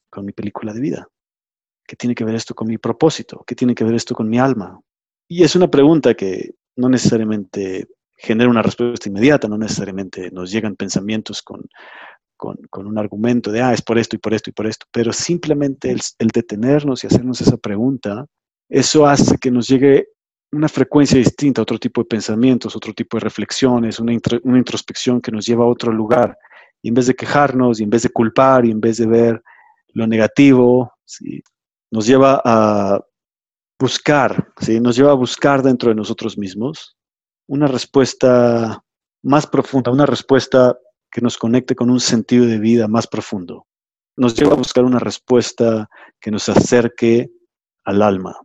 con 0.10 0.26
mi 0.26 0.32
película 0.32 0.74
de 0.74 0.82
vida? 0.82 1.08
¿Qué 1.86 1.96
tiene 1.96 2.16
que 2.16 2.24
ver 2.24 2.36
esto 2.36 2.56
con 2.56 2.68
mi 2.68 2.78
propósito? 2.78 3.44
¿Qué 3.46 3.56
tiene 3.56 3.76
que 3.76 3.84
ver 3.84 3.96
esto 3.96 4.16
con 4.16 4.30
mi 4.30 4.40
alma? 4.40 4.80
Y 5.28 5.44
es 5.44 5.56
una 5.56 5.70
pregunta 5.70 6.14
que 6.14 6.56
no 6.76 6.90
necesariamente 6.90 7.88
genera 8.16 8.50
una 8.50 8.62
respuesta 8.62 9.10
inmediata, 9.10 9.48
no 9.48 9.58
necesariamente 9.58 10.32
nos 10.32 10.52
llegan 10.52 10.76
pensamientos 10.76 11.42
con, 11.42 11.68
con, 12.38 12.88
un 12.88 12.98
argumento 12.98 13.52
de, 13.52 13.62
ah, 13.62 13.74
es 13.74 13.82
por 13.82 13.98
esto 13.98 14.16
y 14.16 14.20
por 14.20 14.34
esto 14.34 14.50
y 14.50 14.54
por 14.54 14.68
esto, 14.68 14.86
pero 14.92 15.14
simplemente 15.14 15.92
el, 15.92 16.28
detenernos 16.28 17.04
y 17.04 17.08
hacernos 17.08 17.42
esa 17.42 17.58
pregunta, 17.58 18.26
eso 18.70 19.06
hace 19.06 19.38
que 19.38 19.52
nos 19.52 19.68
llegue 19.68 20.08
una 20.52 20.70
frecuencia 20.70 21.18
distinta, 21.18 21.62
otro 21.62 21.80
tipo 21.80 22.02
de 22.02 22.06
pensamientos, 22.06 22.76
otro 22.76 22.94
tipo 22.94 23.18
de 23.18 23.22
reflexiones, 23.22 24.00
una, 24.00 24.18
una 24.44 24.58
introspección 24.58 25.20
que 25.20 25.32
nos 25.32 25.46
lleva 25.46 25.64
a 25.64 25.68
otro 25.68 25.92
lugar 25.92 26.38
y 26.84 26.90
en 26.90 26.94
vez 26.94 27.08
de 27.08 27.16
quejarnos, 27.16 27.80
y 27.80 27.84
en 27.84 27.90
vez 27.90 28.04
de 28.04 28.10
culpar, 28.10 28.66
y 28.66 28.72
en 28.72 28.82
vez 28.82 28.98
de 28.98 29.08
ver 29.08 29.42
lo 29.94 30.06
negativo, 30.06 30.94
nos 31.90 32.06
lleva 32.06 32.42
a 32.44 33.00
buscar, 33.80 34.54
¿sí? 34.60 34.80
nos 34.80 34.96
lleva 34.96 35.12
a 35.12 35.16
buscar 35.16 35.64
dentro 35.64 35.90
de 35.90 35.96
nosotros 35.96 36.38
mismos 36.38 36.96
una 37.48 37.68
respuesta 37.68 38.84
más 39.24 39.48
profunda, 39.48 39.92
una 39.92 40.06
respuesta 40.06 40.78
que 41.12 41.22
nos 41.22 41.38
conecte 41.38 41.76
con 41.76 41.90
un 41.90 42.00
sentido 42.00 42.46
de 42.46 42.60
vida 42.60 42.88
más 42.88 43.08
profundo. 43.08 43.66
Nos 44.16 44.36
lleva 44.36 44.54
a 44.54 44.58
buscar 44.58 44.84
una 44.84 45.00
respuesta 45.00 45.90
que 46.20 46.32
nos 46.32 46.50
acerque 46.50 47.30
al 47.84 48.02
alma. 48.02 48.36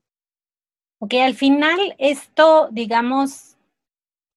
Ok, 1.01 1.14
al 1.14 1.35
final 1.35 1.79
esto, 1.98 2.68
digamos, 2.70 3.57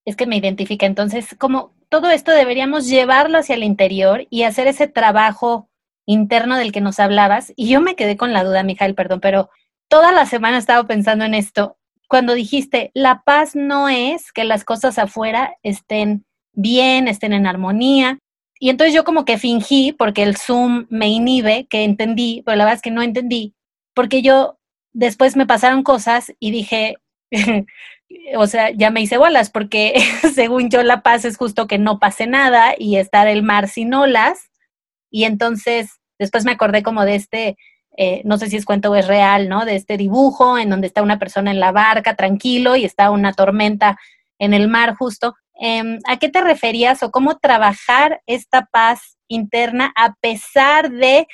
es 0.06 0.16
que 0.16 0.28
me 0.28 0.38
identifica. 0.38 0.86
Entonces, 0.86 1.36
como 1.38 1.74
todo 1.92 2.10
esto 2.10 2.32
deberíamos 2.32 2.88
llevarlo 2.88 3.38
hacia 3.38 3.56
el 3.56 3.64
interior 3.64 4.26
y 4.30 4.44
hacer 4.44 4.66
ese 4.68 4.88
trabajo 4.88 5.70
interno 6.06 6.58
del 6.58 6.72
que 6.72 6.80
nos 6.80 7.02
hablabas. 7.02 7.52
Y 7.58 7.68
yo 7.68 7.82
me 7.82 7.98
quedé 7.98 8.16
con 8.16 8.32
la 8.32 8.46
duda, 8.46 8.64
Mijael, 8.64 8.96
perdón, 8.96 9.20
pero 9.20 9.50
toda 9.90 10.14
la 10.14 10.26
semana 10.26 10.56
he 10.56 10.60
estado 10.60 10.88
pensando 10.88 11.26
en 11.26 11.34
esto. 11.34 11.78
Cuando 12.08 12.34
dijiste, 12.34 12.92
la 12.94 13.24
paz 13.24 13.58
no 13.58 13.90
es 13.90 14.32
que 14.32 14.46
las 14.46 14.64
cosas 14.64 14.98
afuera 15.00 15.58
estén 15.64 16.24
bien, 16.54 17.10
estén 17.10 17.34
en 17.34 17.46
armonía. 17.46 18.20
Y 18.58 18.70
entonces 18.70 18.96
yo 18.96 19.04
como 19.04 19.26
que 19.26 19.38
fingí, 19.38 19.92
porque 19.92 20.24
el 20.24 20.38
Zoom 20.38 20.88
me 20.90 21.10
inhibe, 21.10 21.68
que 21.70 21.84
entendí, 21.84 22.42
pero 22.46 22.56
la 22.56 22.64
verdad 22.64 22.78
es 22.78 22.82
que 22.82 22.92
no 22.92 23.02
entendí, 23.02 23.54
porque 23.94 24.22
yo 24.22 24.58
después 24.94 25.36
me 25.36 25.46
pasaron 25.46 25.84
cosas 25.84 26.32
y 26.40 26.52
dije, 26.52 26.96
o 28.36 28.48
sea, 28.48 28.72
ya 28.72 28.90
me 28.90 29.02
hice 29.02 29.18
bolas 29.18 29.50
porque 29.50 29.94
según 30.34 30.70
yo 30.70 30.84
la 30.84 31.02
paz 31.02 31.26
es 31.26 31.38
justo 31.38 31.68
que 31.68 31.78
no 31.78 32.00
pase 32.00 32.28
nada 32.28 32.74
y 32.78 32.98
estar 32.98 33.28
el 33.28 33.44
mar 33.44 33.68
sin 33.68 33.94
olas. 33.94 34.50
Y 35.10 35.26
entonces 35.26 36.00
después 36.20 36.46
me 36.46 36.52
acordé 36.52 36.84
como 36.84 37.04
de 37.04 37.16
este, 37.16 37.58
eh, 37.98 38.22
no 38.26 38.38
sé 38.38 38.50
si 38.50 38.58
es 38.58 38.66
cuento 38.66 38.92
o 38.92 38.96
es 38.96 39.08
real, 39.08 39.50
¿no? 39.50 39.66
De 39.66 39.76
este 39.76 39.98
dibujo 39.98 40.58
en 40.58 40.70
donde 40.70 40.88
está 40.88 41.02
una 41.02 41.20
persona 41.20 41.52
en 41.52 41.60
la 41.60 41.72
barca 41.72 42.16
tranquilo 42.16 42.76
y 42.76 42.86
está 42.86 43.12
una 43.12 43.34
tormenta 43.34 43.98
en 44.40 44.54
el 44.54 44.68
mar 44.68 44.96
justo. 44.96 45.36
Em, 45.60 46.00
¿A 46.08 46.18
qué 46.18 46.30
te 46.30 46.42
referías 46.42 47.04
o 47.04 47.12
cómo 47.12 47.38
trabajar 47.38 48.22
esta 48.26 48.68
paz 48.72 49.18
interna 49.28 49.94
a 49.96 50.16
pesar 50.16 50.92
de, 50.92 51.28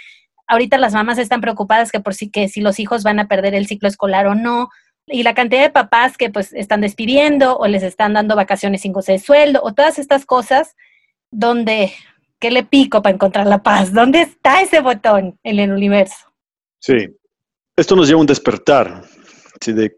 ahorita 0.47 0.77
las 0.77 0.93
mamás 0.93 1.17
están 1.17 1.41
preocupadas 1.41 1.91
que 1.91 1.99
por 1.99 2.13
si, 2.13 2.29
que 2.29 2.49
si 2.49 2.61
los 2.61 2.79
hijos 2.79 3.03
van 3.03 3.19
a 3.19 3.27
perder 3.27 3.55
el 3.55 3.67
ciclo 3.67 3.87
escolar 3.87 4.27
o 4.27 4.35
no, 4.35 4.69
y 5.07 5.23
la 5.23 5.33
cantidad 5.33 5.61
de 5.61 5.69
papás 5.69 6.17
que 6.17 6.29
pues 6.29 6.53
están 6.53 6.81
despidiendo 6.81 7.57
o 7.57 7.67
les 7.67 7.83
están 7.83 8.13
dando 8.13 8.35
vacaciones 8.35 8.81
sin 8.81 8.91
goce 8.91 9.13
de 9.13 9.19
sueldo 9.19 9.61
o 9.63 9.73
todas 9.73 9.99
estas 9.99 10.25
cosas 10.25 10.75
donde, 11.31 11.93
¿qué 12.39 12.51
le 12.51 12.63
pico 12.63 13.01
para 13.01 13.15
encontrar 13.15 13.47
la 13.47 13.63
paz? 13.63 13.93
¿Dónde 13.93 14.21
está 14.21 14.61
ese 14.61 14.81
botón 14.81 15.39
en 15.43 15.59
el 15.59 15.71
universo? 15.71 16.33
Sí, 16.79 17.07
esto 17.75 17.95
nos 17.95 18.07
lleva 18.07 18.19
a 18.19 18.21
un 18.21 18.27
despertar 18.27 19.03
de 19.65 19.95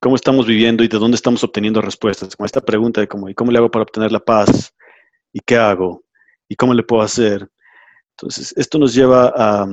cómo 0.00 0.16
estamos 0.16 0.46
viviendo 0.46 0.82
y 0.82 0.88
de 0.88 0.98
dónde 0.98 1.16
estamos 1.16 1.44
obteniendo 1.44 1.80
respuestas. 1.80 2.34
Como 2.34 2.46
esta 2.46 2.60
pregunta 2.60 3.00
de 3.00 3.08
cómo, 3.08 3.28
¿y 3.28 3.34
cómo 3.34 3.52
le 3.52 3.58
hago 3.58 3.70
para 3.70 3.84
obtener 3.84 4.10
la 4.10 4.20
paz? 4.20 4.74
¿Y 5.32 5.40
qué 5.40 5.56
hago? 5.56 6.02
¿Y 6.48 6.56
cómo 6.56 6.74
le 6.74 6.82
puedo 6.82 7.02
hacer? 7.02 7.48
Entonces, 8.12 8.54
esto 8.56 8.78
nos 8.78 8.94
lleva 8.94 9.32
a 9.36 9.66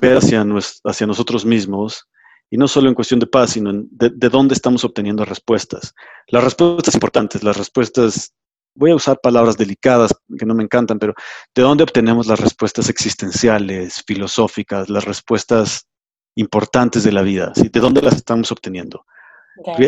ver 0.00 0.18
hacia, 0.18 0.44
hacia 0.84 1.06
nosotros 1.06 1.44
mismos 1.44 2.06
y 2.50 2.56
no 2.56 2.66
solo 2.66 2.88
en 2.88 2.94
cuestión 2.94 3.20
de 3.20 3.28
paz, 3.28 3.50
sino 3.50 3.70
de, 3.72 4.28
dónde 4.28 4.54
estamos 4.54 4.84
obteniendo 4.84 5.24
respuestas. 5.24 5.94
Las 6.26 6.42
respuestas 6.42 6.94
importantes, 6.94 7.44
las 7.44 7.56
respuestas, 7.56 8.34
voy 8.74 8.90
a 8.90 8.96
usar 8.96 9.20
palabras 9.20 9.56
delicadas 9.56 10.12
que 10.36 10.44
no 10.44 10.54
me 10.54 10.64
encantan, 10.64 10.98
pero 10.98 11.14
de 11.54 11.62
dónde 11.62 11.84
obtenemos 11.84 12.26
las 12.26 12.40
respuestas 12.40 12.88
existenciales, 12.88 14.02
filosóficas, 14.04 14.88
las 14.88 15.04
respuestas 15.04 15.86
importantes 16.34 17.04
de 17.04 17.12
la 17.12 17.22
vida, 17.22 17.52
¿sí? 17.54 17.68
¿De 17.68 17.80
dónde 17.80 18.02
las 18.02 18.16
estamos 18.16 18.50
obteniendo? 18.50 19.04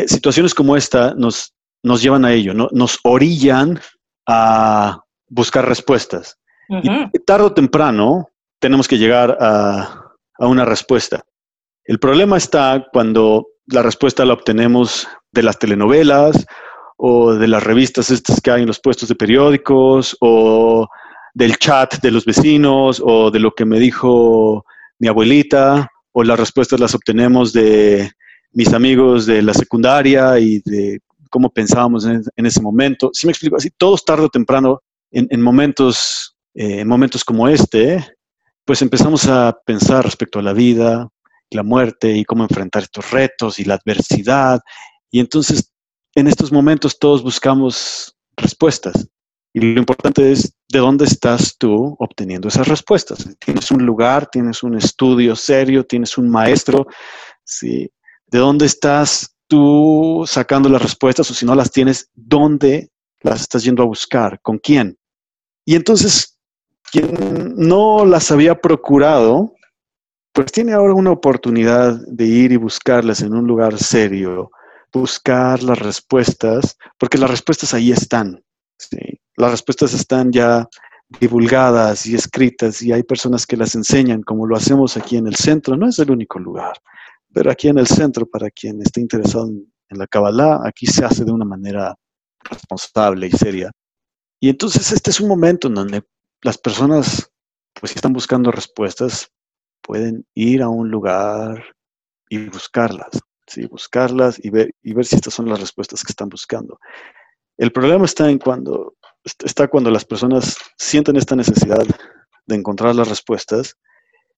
Situaciones 0.07 0.53
como 0.53 0.77
esta 0.77 1.13
nos, 1.15 1.53
nos 1.83 2.01
llevan 2.01 2.25
a 2.25 2.33
ello, 2.33 2.53
¿no? 2.53 2.69
nos 2.71 2.99
orillan 3.03 3.79
a 4.27 5.03
buscar 5.27 5.67
respuestas. 5.67 6.37
Y 6.69 7.19
tarde 7.19 7.45
o 7.45 7.53
temprano 7.53 8.29
tenemos 8.59 8.87
que 8.87 8.97
llegar 8.97 9.37
a, 9.39 10.15
a 10.39 10.47
una 10.47 10.65
respuesta. 10.65 11.23
El 11.85 11.99
problema 11.99 12.37
está 12.37 12.87
cuando 12.91 13.47
la 13.67 13.81
respuesta 13.81 14.25
la 14.25 14.33
obtenemos 14.33 15.07
de 15.31 15.43
las 15.43 15.59
telenovelas 15.59 16.45
o 16.97 17.33
de 17.33 17.47
las 17.47 17.63
revistas 17.63 18.09
estas 18.11 18.39
que 18.39 18.51
hay 18.51 18.61
en 18.61 18.67
los 18.67 18.79
puestos 18.79 19.09
de 19.09 19.15
periódicos 19.15 20.15
o 20.21 20.87
del 21.33 21.57
chat 21.57 22.01
de 22.01 22.11
los 22.11 22.25
vecinos 22.25 23.01
o 23.03 23.31
de 23.31 23.39
lo 23.39 23.51
que 23.51 23.65
me 23.65 23.79
dijo 23.79 24.65
mi 24.99 25.07
abuelita 25.07 25.89
o 26.13 26.23
las 26.23 26.39
respuestas 26.39 26.79
las 26.79 26.95
obtenemos 26.95 27.51
de 27.51 28.11
mis 28.51 28.71
amigos 28.73 29.25
de 29.25 29.41
la 29.41 29.53
secundaria 29.53 30.39
y 30.39 30.59
de 30.63 30.99
cómo 31.29 31.49
pensábamos 31.49 32.05
en, 32.05 32.45
ese 32.45 32.61
momento. 32.61 33.09
Si 33.11 33.25
me 33.25 33.31
explico 33.31 33.57
así, 33.57 33.71
todos 33.75 34.05
tarde 34.05 34.25
o 34.25 34.29
temprano 34.29 34.81
en, 35.11 35.41
momentos, 35.41 36.35
eh, 36.53 36.81
en 36.81 36.87
momentos 36.87 37.23
como 37.23 37.47
este, 37.47 38.15
pues 38.63 38.81
empezamos 38.83 39.27
a 39.27 39.57
pensar 39.65 40.05
respecto 40.05 40.37
a 40.37 40.43
la 40.43 40.53
vida, 40.53 41.09
la 41.53 41.63
muerte 41.63 42.11
y 42.11 42.25
cómo 42.25 42.43
enfrentar 42.43 42.83
estos 42.83 43.11
retos 43.11 43.59
y 43.59 43.65
la 43.65 43.75
adversidad. 43.75 44.61
Y 45.11 45.19
entonces, 45.19 45.71
en 46.15 46.27
estos 46.27 46.51
momentos 46.51 46.99
todos 46.99 47.23
buscamos 47.23 48.15
respuestas. 48.37 49.07
Y 49.53 49.61
lo 49.61 49.79
importante 49.79 50.31
es 50.31 50.55
de 50.67 50.79
dónde 50.79 51.05
estás 51.05 51.55
tú 51.57 51.95
obteniendo 51.99 52.47
esas 52.47 52.67
respuestas. 52.67 53.29
Tienes 53.39 53.69
un 53.69 53.85
lugar, 53.85 54.27
tienes 54.31 54.63
un 54.63 54.75
estudio 54.75 55.35
serio, 55.35 55.85
tienes 55.85 56.17
un 56.17 56.29
maestro, 56.29 56.87
¿sí? 57.43 57.91
¿De 58.25 58.39
dónde 58.39 58.65
estás 58.65 59.35
tú 59.47 60.23
sacando 60.25 60.69
las 60.69 60.81
respuestas 60.81 61.29
o 61.29 61.33
si 61.35 61.45
no 61.45 61.53
las 61.53 61.71
tienes, 61.71 62.09
dónde 62.15 62.89
las 63.21 63.41
estás 63.41 63.63
yendo 63.63 63.83
a 63.83 63.85
buscar? 63.85 64.41
¿Con 64.41 64.57
quién? 64.57 64.97
Y 65.65 65.75
entonces, 65.75 66.39
quien 66.91 67.53
no 67.55 68.05
las 68.05 68.31
había 68.31 68.59
procurado, 68.59 69.52
pues 70.33 70.51
tiene 70.51 70.73
ahora 70.73 70.95
una 70.95 71.11
oportunidad 71.11 71.99
de 72.07 72.25
ir 72.25 72.51
y 72.51 72.57
buscarlas 72.57 73.21
en 73.21 73.35
un 73.35 73.45
lugar 73.45 73.77
serio, 73.77 74.49
buscar 74.91 75.61
las 75.61 75.77
respuestas, 75.77 76.75
porque 76.97 77.19
las 77.19 77.29
respuestas 77.29 77.73
ahí 77.73 77.91
están. 77.91 78.43
Las 79.37 79.51
respuestas 79.51 79.93
están 79.93 80.31
ya 80.31 80.67
divulgadas 81.19 82.07
y 82.07 82.15
escritas 82.15 82.81
y 82.81 82.91
hay 82.91 83.03
personas 83.03 83.45
que 83.45 83.57
las 83.57 83.75
enseñan, 83.75 84.23
como 84.23 84.47
lo 84.47 84.55
hacemos 84.55 84.97
aquí 84.97 85.17
en 85.17 85.27
el 85.27 85.35
centro. 85.35 85.77
No 85.77 85.87
es 85.87 85.99
el 85.99 86.09
único 86.09 86.39
lugar, 86.39 86.73
pero 87.31 87.51
aquí 87.51 87.67
en 87.67 87.77
el 87.77 87.87
centro, 87.87 88.25
para 88.25 88.49
quien 88.49 88.81
esté 88.81 89.01
interesado 89.01 89.47
en, 89.47 89.67
la 89.89 90.07
Kabbalah, 90.07 90.61
aquí 90.65 90.87
se 90.87 91.05
hace 91.05 91.23
de 91.23 91.31
una 91.31 91.45
manera 91.45 91.95
responsable 92.43 93.27
y 93.27 93.31
seria. 93.31 93.69
Y 94.39 94.49
entonces 94.49 94.91
este 94.91 95.11
es 95.11 95.19
un 95.19 95.27
momento 95.27 95.67
en 95.67 95.75
donde 95.75 96.01
las 96.41 96.57
personas, 96.57 97.29
pues 97.79 97.91
si 97.91 97.99
están 97.99 98.11
buscando 98.11 98.49
respuestas, 98.49 99.29
pueden 99.83 100.25
ir 100.33 100.63
a 100.63 100.69
un 100.69 100.89
lugar 100.89 101.63
y 102.29 102.49
buscarlas, 102.49 103.19
¿sí? 103.45 103.67
buscarlas 103.67 104.43
y 104.43 104.49
ver, 104.49 104.71
y 104.81 104.93
ver 104.93 105.05
si 105.05 105.15
estas 105.15 105.33
son 105.33 105.49
las 105.49 105.59
respuestas 105.59 106.03
que 106.03 106.11
están 106.11 106.29
buscando. 106.29 106.79
El 107.57 107.71
problema 107.71 108.05
está 108.05 108.29
en 108.29 108.39
cuando, 108.39 108.95
está 109.43 109.67
cuando 109.67 109.91
las 109.91 110.05
personas 110.05 110.57
sienten 110.77 111.17
esta 111.17 111.35
necesidad 111.35 111.85
de 112.45 112.55
encontrar 112.55 112.95
las 112.95 113.07
respuestas 113.07 113.77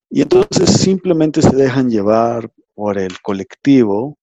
y 0.10 0.22
entonces 0.22 0.70
simplemente 0.70 1.42
se 1.42 1.56
dejan 1.56 1.90
llevar 1.90 2.50
por 2.74 2.98
el 2.98 3.22
colectivo 3.22 4.18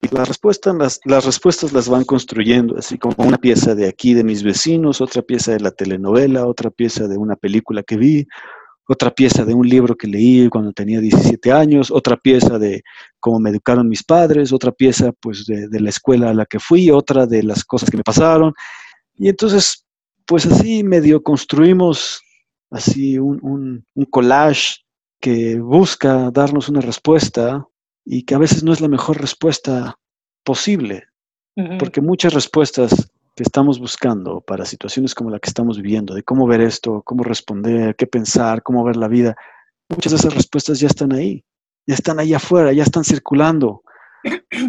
y 0.00 0.14
las 0.14 0.28
respuestas 0.28 0.74
las, 0.76 1.00
las 1.04 1.24
respuestas 1.24 1.72
las 1.72 1.88
van 1.88 2.04
construyendo, 2.04 2.76
así 2.78 2.98
como 2.98 3.16
una 3.18 3.38
pieza 3.38 3.74
de 3.74 3.88
aquí 3.88 4.14
de 4.14 4.24
mis 4.24 4.42
vecinos, 4.42 5.00
otra 5.00 5.22
pieza 5.22 5.52
de 5.52 5.60
la 5.60 5.70
telenovela, 5.70 6.46
otra 6.46 6.70
pieza 6.70 7.08
de 7.08 7.16
una 7.16 7.34
película 7.34 7.82
que 7.82 7.96
vi, 7.96 8.28
otra 8.88 9.10
pieza 9.10 9.44
de 9.44 9.54
un 9.54 9.68
libro 9.68 9.96
que 9.96 10.06
leí 10.06 10.48
cuando 10.48 10.72
tenía 10.72 11.00
17 11.00 11.52
años, 11.52 11.90
otra 11.90 12.16
pieza 12.16 12.58
de 12.58 12.82
cómo 13.18 13.40
me 13.40 13.50
educaron 13.50 13.88
mis 13.88 14.04
padres, 14.04 14.52
otra 14.52 14.72
pieza 14.72 15.12
pues 15.20 15.44
de, 15.46 15.80
la 15.80 15.90
escuela 15.90 16.30
a 16.30 16.34
la 16.34 16.46
que 16.46 16.60
fui, 16.60 16.90
otra 16.90 17.26
de 17.26 17.42
las 17.42 17.64
cosas 17.64 17.90
que 17.90 17.96
me 17.96 18.04
pasaron. 18.04 18.52
Y 19.14 19.28
entonces, 19.28 19.84
pues 20.24 20.46
así 20.46 20.84
medio 20.84 21.22
construimos 21.22 22.22
así 22.70 23.18
un, 23.18 23.84
un 23.94 24.04
collage 24.06 24.76
que 25.20 25.58
busca 25.58 26.30
darnos 26.30 26.68
una 26.68 26.80
respuesta 26.80 27.66
y 28.04 28.22
que 28.24 28.34
a 28.34 28.38
veces 28.38 28.62
no 28.62 28.72
es 28.72 28.80
la 28.80 28.88
mejor 28.88 29.20
respuesta 29.20 29.98
posible, 30.44 31.08
porque 31.78 32.00
muchas 32.00 32.32
respuestas 32.32 33.10
que 33.36 33.42
estamos 33.42 33.78
buscando 33.78 34.40
para 34.40 34.64
situaciones 34.64 35.14
como 35.14 35.28
la 35.28 35.38
que 35.38 35.48
estamos 35.48 35.76
viviendo, 35.76 36.14
de 36.14 36.22
cómo 36.22 36.46
ver 36.46 36.62
esto, 36.62 37.02
cómo 37.04 37.22
responder, 37.22 37.94
qué 37.94 38.06
pensar, 38.06 38.62
cómo 38.62 38.82
ver 38.82 38.96
la 38.96 39.08
vida, 39.08 39.36
muchas 39.90 40.12
de 40.12 40.18
esas 40.18 40.34
respuestas 40.34 40.80
ya 40.80 40.86
están 40.86 41.12
ahí, 41.12 41.44
ya 41.86 41.94
están 41.94 42.18
ahí 42.18 42.32
afuera, 42.32 42.72
ya 42.72 42.82
están 42.82 43.04
circulando 43.04 43.82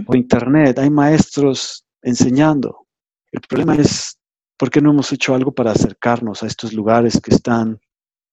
por 0.05 0.17
internet, 0.17 0.77
hay 0.79 0.89
maestros 0.89 1.85
enseñando. 2.01 2.85
El 3.31 3.39
problema 3.39 3.75
es, 3.75 4.19
¿por 4.57 4.69
qué 4.69 4.81
no 4.81 4.91
hemos 4.91 5.13
hecho 5.13 5.33
algo 5.33 5.53
para 5.53 5.71
acercarnos 5.71 6.43
a 6.43 6.47
estos 6.47 6.73
lugares 6.73 7.21
que 7.21 7.33
están, 7.33 7.79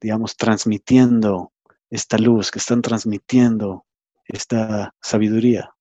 digamos, 0.01 0.37
transmitiendo 0.37 1.53
esta 1.91 2.19
luz, 2.19 2.51
que 2.51 2.59
están 2.59 2.83
transmitiendo 2.83 3.87
esta 4.27 4.93
sabiduría? 5.01 5.74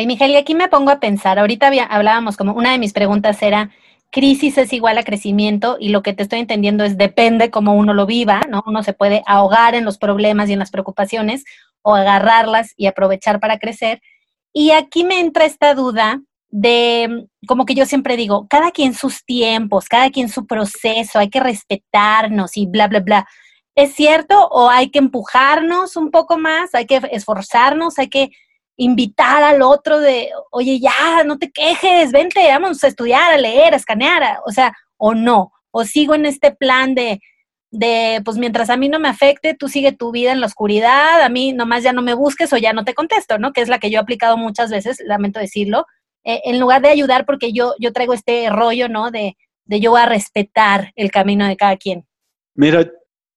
Ay, 0.00 0.06
Miguel, 0.06 0.30
y 0.30 0.36
aquí 0.36 0.54
me 0.54 0.68
pongo 0.68 0.90
a 0.90 0.98
pensar, 0.98 1.38
ahorita 1.38 1.70
hablábamos 1.90 2.38
como 2.38 2.54
una 2.54 2.72
de 2.72 2.78
mis 2.78 2.94
preguntas 2.94 3.42
era, 3.42 3.70
crisis 4.10 4.56
es 4.56 4.72
igual 4.72 4.96
a 4.96 5.02
crecimiento 5.02 5.76
y 5.78 5.90
lo 5.90 6.02
que 6.02 6.14
te 6.14 6.22
estoy 6.22 6.38
entendiendo 6.38 6.84
es 6.84 6.96
depende 6.96 7.50
cómo 7.50 7.74
uno 7.74 7.92
lo 7.92 8.06
viva, 8.06 8.40
¿no? 8.48 8.62
Uno 8.66 8.82
se 8.82 8.94
puede 8.94 9.22
ahogar 9.26 9.74
en 9.74 9.84
los 9.84 9.98
problemas 9.98 10.48
y 10.48 10.54
en 10.54 10.58
las 10.58 10.70
preocupaciones 10.70 11.44
o 11.82 11.94
agarrarlas 11.94 12.72
y 12.78 12.86
aprovechar 12.86 13.40
para 13.40 13.58
crecer. 13.58 14.00
Y 14.54 14.70
aquí 14.70 15.04
me 15.04 15.20
entra 15.20 15.44
esta 15.44 15.74
duda 15.74 16.22
de, 16.48 17.26
como 17.46 17.66
que 17.66 17.74
yo 17.74 17.84
siempre 17.84 18.16
digo, 18.16 18.46
cada 18.48 18.70
quien 18.70 18.94
sus 18.94 19.26
tiempos, 19.26 19.86
cada 19.86 20.08
quien 20.08 20.30
su 20.30 20.46
proceso, 20.46 21.18
hay 21.18 21.28
que 21.28 21.40
respetarnos 21.40 22.56
y 22.56 22.64
bla, 22.64 22.88
bla, 22.88 23.00
bla. 23.00 23.28
¿Es 23.74 23.92
cierto 23.92 24.48
o 24.48 24.70
hay 24.70 24.90
que 24.90 24.98
empujarnos 24.98 25.94
un 25.96 26.10
poco 26.10 26.38
más, 26.38 26.74
hay 26.74 26.86
que 26.86 27.02
esforzarnos, 27.12 27.98
hay 27.98 28.08
que 28.08 28.30
invitar 28.80 29.42
al 29.42 29.60
otro 29.60 30.00
de, 30.00 30.30
oye, 30.50 30.80
ya, 30.80 31.22
no 31.24 31.36
te 31.36 31.50
quejes, 31.50 32.12
vente, 32.12 32.40
vamos 32.48 32.82
a 32.82 32.86
estudiar, 32.86 33.30
a 33.30 33.36
leer, 33.36 33.74
a 33.74 33.76
escanear, 33.76 34.38
o 34.46 34.52
sea, 34.52 34.72
o 34.96 35.12
no, 35.14 35.52
o 35.70 35.84
sigo 35.84 36.14
en 36.14 36.24
este 36.24 36.50
plan 36.50 36.94
de, 36.94 37.20
de, 37.70 38.22
pues 38.24 38.38
mientras 38.38 38.70
a 38.70 38.78
mí 38.78 38.88
no 38.88 38.98
me 38.98 39.08
afecte, 39.08 39.54
tú 39.54 39.68
sigue 39.68 39.92
tu 39.92 40.12
vida 40.12 40.32
en 40.32 40.40
la 40.40 40.46
oscuridad, 40.46 41.20
a 41.20 41.28
mí 41.28 41.52
nomás 41.52 41.82
ya 41.82 41.92
no 41.92 42.00
me 42.00 42.14
busques 42.14 42.54
o 42.54 42.56
ya 42.56 42.72
no 42.72 42.84
te 42.84 42.94
contesto, 42.94 43.38
¿no? 43.38 43.52
Que 43.52 43.60
es 43.60 43.68
la 43.68 43.78
que 43.78 43.90
yo 43.90 43.98
he 43.98 44.02
aplicado 44.02 44.38
muchas 44.38 44.70
veces, 44.70 45.02
lamento 45.04 45.38
decirlo, 45.38 45.84
eh, 46.24 46.40
en 46.44 46.58
lugar 46.58 46.80
de 46.80 46.88
ayudar 46.88 47.26
porque 47.26 47.52
yo, 47.52 47.74
yo 47.78 47.92
traigo 47.92 48.14
este 48.14 48.48
rollo, 48.48 48.88
¿no? 48.88 49.10
De, 49.10 49.36
de 49.66 49.80
yo 49.80 49.94
a 49.94 50.06
respetar 50.06 50.90
el 50.96 51.10
camino 51.10 51.46
de 51.46 51.58
cada 51.58 51.76
quien. 51.76 52.06
Mira, 52.54 52.90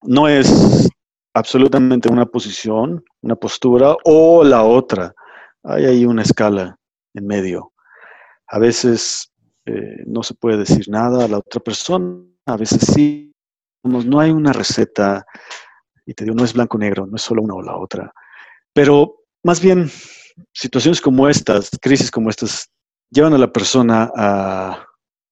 no 0.04 0.30
es 0.30 0.90
absolutamente 1.34 2.10
una 2.10 2.26
posición, 2.26 3.04
una 3.22 3.36
postura 3.36 3.94
o 4.06 4.46
la 4.46 4.64
otra 4.64 5.14
hay 5.64 5.86
ahí 5.86 6.06
una 6.06 6.22
escala 6.22 6.78
en 7.14 7.26
medio. 7.26 7.74
A 8.48 8.60
veces 8.60 9.32
eh, 9.66 10.04
no 10.06 10.24
se 10.24 10.34
puede 10.36 10.58
decir 10.58 10.90
nada 10.90 11.26
a 11.26 11.28
la 11.28 11.38
otra 11.38 11.62
persona, 11.62 12.24
a 12.46 12.58
veces 12.58 12.82
sí. 12.94 13.32
No 13.84 14.20
hay 14.20 14.32
una 14.32 14.54
receta, 14.54 15.26
y 16.06 16.14
te 16.14 16.24
digo, 16.24 16.36
no 16.36 16.46
es 16.46 16.54
blanco-negro, 16.54 17.06
no 17.06 17.16
es 17.16 17.22
solo 17.22 17.42
una 17.42 17.56
o 17.56 17.62
la 17.62 17.76
otra. 17.78 18.14
Pero 18.74 19.24
más 19.44 19.62
bien, 19.62 19.90
situaciones 20.54 21.02
como 21.02 21.28
estas, 21.28 21.70
crisis 21.82 22.10
como 22.10 22.30
estas, 22.30 22.70
llevan 23.10 23.34
a 23.34 23.38
la 23.38 23.52
persona 23.52 24.10
a, 24.16 24.86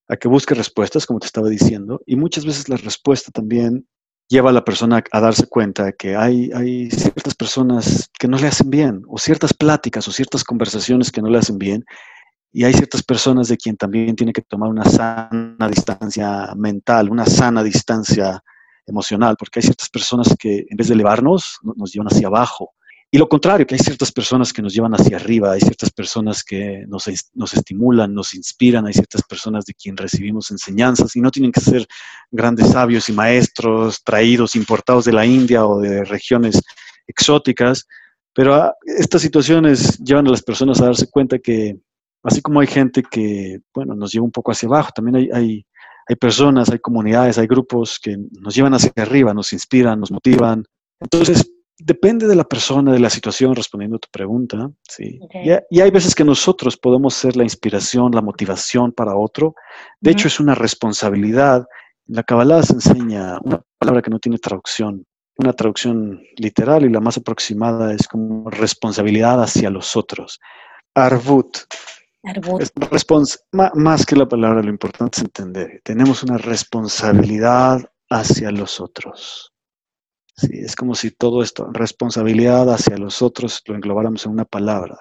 a 0.10 0.18
que 0.18 0.28
busque 0.28 0.54
respuestas, 0.54 1.06
como 1.06 1.20
te 1.20 1.28
estaba 1.28 1.48
diciendo, 1.48 2.02
y 2.06 2.18
muchas 2.18 2.46
veces 2.46 2.68
la 2.68 2.76
respuesta 2.76 3.32
también 3.32 3.88
lleva 4.32 4.50
a 4.50 4.54
la 4.54 4.64
persona 4.64 5.04
a 5.12 5.20
darse 5.20 5.46
cuenta 5.46 5.92
que 5.92 6.16
hay, 6.16 6.50
hay 6.56 6.90
ciertas 6.90 7.36
personas 7.36 8.10
que 8.18 8.30
no 8.30 8.38
le 8.38 8.48
hacen 8.48 8.70
bien, 8.70 9.04
o 9.10 9.18
ciertas 9.18 9.54
pláticas 9.54 10.08
o 10.08 10.12
ciertas 10.14 10.46
conversaciones 10.46 11.12
que 11.12 11.22
no 11.22 11.30
le 11.30 11.38
hacen 11.38 11.58
bien, 11.58 11.84
y 12.54 12.64
hay 12.64 12.72
ciertas 12.72 13.04
personas 13.04 13.50
de 13.50 13.58
quien 13.58 13.76
también 13.76 14.16
tiene 14.16 14.32
que 14.32 14.42
tomar 14.42 14.70
una 14.70 14.86
sana 14.86 15.68
distancia 15.68 16.54
mental, 16.56 17.10
una 17.10 17.26
sana 17.26 17.62
distancia 17.62 18.42
emocional, 18.88 19.36
porque 19.38 19.60
hay 19.60 19.64
ciertas 19.64 19.90
personas 19.90 20.34
que 20.40 20.66
en 20.70 20.78
vez 20.78 20.88
de 20.88 20.94
elevarnos, 20.94 21.60
nos 21.76 21.92
llevan 21.92 22.08
hacia 22.08 22.28
abajo. 22.28 22.72
Y 23.14 23.18
lo 23.18 23.28
contrario, 23.28 23.68
que 23.68 23.76
hay 23.76 23.80
ciertas 23.80 24.10
personas 24.10 24.54
que 24.54 24.62
nos 24.62 24.74
llevan 24.74 24.94
hacia 24.94 25.18
arriba, 25.18 25.52
hay 25.52 25.60
ciertas 25.60 25.90
personas 25.90 26.46
que 26.46 26.86
nos, 26.88 27.10
nos, 27.34 27.54
estimulan, 27.54 28.14
nos 28.14 28.34
inspiran, 28.34 28.88
hay 28.88 28.94
ciertas 28.94 29.22
personas 29.24 29.66
de 29.66 29.74
quien 29.74 29.98
recibimos 29.98 30.50
enseñanzas 30.50 31.14
y 31.18 31.20
no 31.20 31.30
tienen 31.30 31.52
que 31.52 31.60
ser 31.60 31.86
grandes 32.32 32.70
sabios 32.70 33.10
y 33.10 33.12
maestros 33.12 34.02
traídos, 34.02 34.56
importados 34.56 35.04
de 35.04 35.12
la 35.12 35.26
India 35.26 35.66
o 35.66 35.82
de 35.82 36.06
regiones 36.06 36.62
exóticas, 37.06 37.86
pero 38.34 38.56
ah, 38.56 38.74
estas 38.86 39.22
situaciones 39.22 39.98
llevan 39.98 40.28
a 40.28 40.32
las 40.32 40.42
personas 40.42 40.80
a 40.80 40.86
darse 40.86 41.10
cuenta 41.10 41.38
que 41.38 41.78
así 42.24 42.42
como 42.42 42.62
hay 42.62 42.68
gente 42.68 43.04
que, 43.04 43.60
bueno, 43.74 43.94
nos 43.94 44.14
lleva 44.14 44.24
un 44.24 44.32
poco 44.32 44.54
hacia 44.54 44.68
abajo, 44.68 44.92
también 44.96 45.18
hay, 45.18 45.30
hay, 45.34 45.66
hay 46.08 46.16
personas, 46.16 46.70
hay 46.70 46.80
comunidades, 46.80 47.38
hay 47.38 47.48
grupos 47.48 48.00
que 48.02 48.16
nos 48.40 48.56
llevan 48.56 48.74
hacia 48.74 48.94
arriba, 48.96 49.34
nos 49.34 49.52
inspiran, 49.52 50.00
nos 50.00 50.12
motivan. 50.12 50.64
Entonces, 51.02 51.51
depende 51.84 52.28
de 52.28 52.36
la 52.36 52.44
persona, 52.44 52.92
de 52.92 53.00
la 53.00 53.10
situación, 53.10 53.56
respondiendo 53.56 53.98
a 53.98 54.00
tu 54.00 54.10
pregunta, 54.12 54.72
sí. 54.88 55.20
Y, 55.70 55.80
hay 55.82 55.92
veces 55.92 56.16
que 56.16 56.24
nosotros 56.24 56.78
podemos 56.78 57.14
ser 57.14 57.36
la 57.36 57.44
inspiración, 57.44 58.12
la 58.12 58.22
motivación 58.22 58.92
para 58.92 59.16
otro. 59.16 59.56
De 60.00 60.12
hecho, 60.12 60.28
es 60.28 60.40
una 60.40 60.56
responsabilidad. 60.56 61.66
La 62.08 62.24
Kabbalah 62.24 62.64
se 62.64 62.74
enseña 62.74 63.40
una 63.44 63.62
palabra 63.78 64.02
que 64.02 64.10
no 64.10 64.20
tiene 64.20 64.38
traducción, 64.38 65.06
una 65.38 65.54
traducción 65.54 66.22
literal 66.38 66.86
y 66.86 66.90
la 66.90 67.00
más 67.00 67.18
aproximada 67.18 67.94
es 67.94 68.08
como 68.08 68.50
responsabilidad 68.50 69.42
hacia 69.42 69.70
los 69.70 69.96
otros. 69.96 70.40
Arvut. 70.94 71.58
Arvut. 72.24 72.64
más 73.76 74.06
que 74.06 74.16
la 74.16 74.28
palabra, 74.28 74.62
lo 74.62 74.70
importante 74.70 75.18
es 75.18 75.24
entender. 75.24 75.82
Tenemos 75.84 76.24
una 76.24 76.38
responsabilidad 76.38 77.82
hacia 78.10 78.52
los 78.52 78.80
otros. 78.80 79.51
Sí, 80.36 80.60
es 80.60 80.76
como 80.76 80.96
si 80.96 81.12
todo 81.12 81.44
esto, 81.44 81.70
responsabilidad 81.74 82.72
hacia 82.74 82.98
los 82.98 83.22
otros, 83.22 83.62
lo 83.66 83.76
englobáramos 83.76 84.26
en 84.26 84.32
una 84.32 84.46
palabra. 84.46 84.98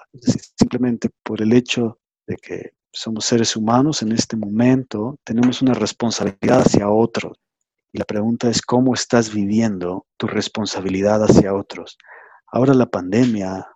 simplemente 0.57 1.09
por 1.23 1.41
el 1.41 1.53
hecho 1.53 1.99
de 2.27 2.35
que 2.35 2.71
somos 2.91 3.25
seres 3.25 3.55
humanos 3.55 4.01
en 4.01 4.11
este 4.11 4.35
momento, 4.35 5.17
tenemos 5.23 5.61
una 5.61 5.73
responsabilidad 5.73 6.61
hacia 6.61 6.89
otros. 6.89 7.37
Y 7.93 7.99
la 7.99 8.05
pregunta 8.05 8.49
es 8.49 8.61
cómo 8.61 8.93
estás 8.93 9.33
viviendo 9.33 10.05
tu 10.17 10.27
responsabilidad 10.27 11.23
hacia 11.23 11.53
otros. 11.53 11.97
Ahora 12.47 12.73
la 12.73 12.85
pandemia, 12.85 13.67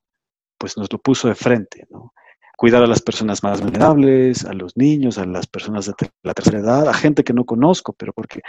pues 0.57 0.77
nos 0.77 0.91
lo 0.91 0.99
puso 0.99 1.27
de 1.27 1.35
frente, 1.35 1.85
¿no? 1.89 2.13
Cuidar 2.57 2.83
a 2.83 2.87
las 2.87 3.01
personas 3.01 3.43
más 3.43 3.61
vulnerables, 3.61 4.45
a 4.45 4.53
los 4.53 4.77
niños, 4.77 5.17
a 5.17 5.25
las 5.25 5.45
personas 5.45 5.85
de 5.87 5.93
la 6.23 6.33
tercera 6.33 6.59
edad, 6.59 6.87
a 6.87 6.93
gente 6.93 7.25
que 7.25 7.33
no 7.33 7.43
conozco, 7.43 7.91
pero 7.91 8.13
porque 8.13 8.41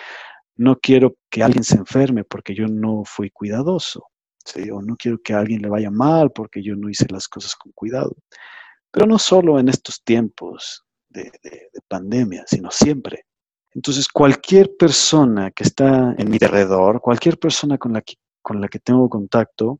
no 0.56 0.78
quiero 0.78 1.16
que 1.30 1.42
alguien 1.42 1.64
se 1.64 1.76
enferme 1.76 2.24
porque 2.24 2.54
yo 2.54 2.66
no 2.66 3.02
fui 3.04 3.30
cuidadoso, 3.30 4.06
¿sí? 4.44 4.70
o 4.70 4.80
no 4.80 4.96
quiero 4.96 5.18
que 5.22 5.34
a 5.34 5.38
alguien 5.38 5.62
le 5.62 5.68
vaya 5.68 5.90
mal 5.90 6.30
porque 6.32 6.62
yo 6.62 6.74
no 6.76 6.88
hice 6.88 7.06
las 7.10 7.28
cosas 7.28 7.54
con 7.54 7.72
cuidado. 7.72 8.16
Pero 8.90 9.06
no 9.06 9.18
solo 9.18 9.58
en 9.58 9.68
estos 9.68 10.02
tiempos 10.02 10.84
de, 11.10 11.30
pandemia, 11.88 12.44
sino 12.46 12.70
siempre. 12.70 13.24
Entonces, 13.74 14.08
cualquier 14.08 14.76
persona 14.76 15.50
que 15.50 15.64
está 15.64 16.14
en 16.16 16.30
mi 16.30 16.38
alrededor, 16.40 17.00
cualquier 17.00 17.38
persona 17.38 17.78
con 17.78 17.92
la 17.92 18.00
que, 18.00 18.14
con 18.42 18.60
la 18.60 18.68
que 18.68 18.78
tengo 18.78 19.08
contacto, 19.08 19.78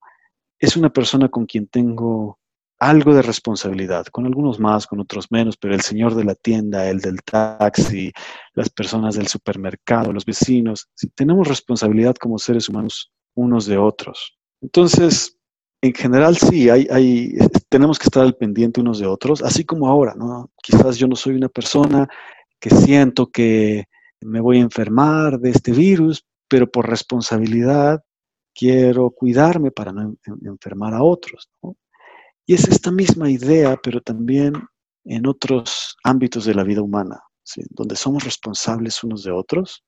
es 0.59 0.77
una 0.77 0.93
persona 0.93 1.29
con 1.29 1.47
quien 1.47 1.67
tengo 1.67 2.39
algo 2.79 3.15
de 3.15 3.23
responsabilidad, 3.23 4.07
con 4.07 4.27
algunos 4.27 4.61
más, 4.61 4.87
con 4.87 5.01
otros 5.01 5.31
menos, 5.31 5.57
pero 5.57 5.75
el 5.75 5.81
señor 5.81 6.15
de 6.15 6.25
la 6.25 6.35
tienda, 6.35 6.89
el 6.89 7.01
del 7.01 7.23
taxi, 7.23 8.13
las 8.55 8.69
personas 8.69 9.15
del 9.17 9.29
supermercado, 9.29 10.13
los 10.13 10.25
vecinos, 10.25 10.89
tenemos 11.15 11.49
responsabilidad 11.49 12.15
como 12.17 12.39
seres 12.39 12.69
humanos 12.69 13.11
unos 13.35 13.67
de 13.67 13.79
otros. 13.79 14.37
Entonces, 14.61 15.37
en 15.83 15.95
general 15.95 16.37
sí, 16.37 16.69
hay, 16.69 17.37
tenemos 17.69 17.99
que 17.99 18.05
estar 18.05 18.23
al 18.23 18.37
pendiente 18.37 18.81
unos 18.81 18.99
de 18.99 19.07
otros, 19.07 19.43
así 19.43 19.65
como 19.65 19.89
ahora, 19.89 20.15
¿no? 20.15 20.51
Quizás 20.63 20.97
yo 20.97 21.07
no 21.07 21.17
soy 21.17 21.35
una 21.35 21.49
persona 21.49 22.09
que 22.59 22.71
siento 22.71 23.27
que 23.29 23.85
me 24.21 24.41
voy 24.41 24.59
a 24.59 24.63
enfermar 24.63 25.39
de 25.39 25.51
este 25.51 25.73
virus, 25.73 26.25
pero 26.49 26.71
por 26.71 26.89
responsabilidad 26.89 28.03
quiero 28.55 29.11
cuidarme 29.11 29.71
para 29.71 29.93
no 29.93 30.17
enfermar 30.43 30.95
a 30.95 31.03
otros, 31.03 31.51
¿no? 31.63 31.77
Y 32.47 32.55
es 32.55 32.69
esta 32.69 32.93
misma 32.93 33.29
idea, 33.29 33.77
pero 33.83 34.01
también 34.01 34.55
en 35.05 35.27
otros 35.27 35.97
ámbitos 36.05 36.45
de 36.45 36.55
la 36.55 36.63
vida 36.63 36.81
humana, 36.81 37.21
donde 37.71 37.97
somos 37.97 38.25
responsables 38.25 39.03
unos 39.03 39.25
de 39.25 39.33
otros. 39.33 39.85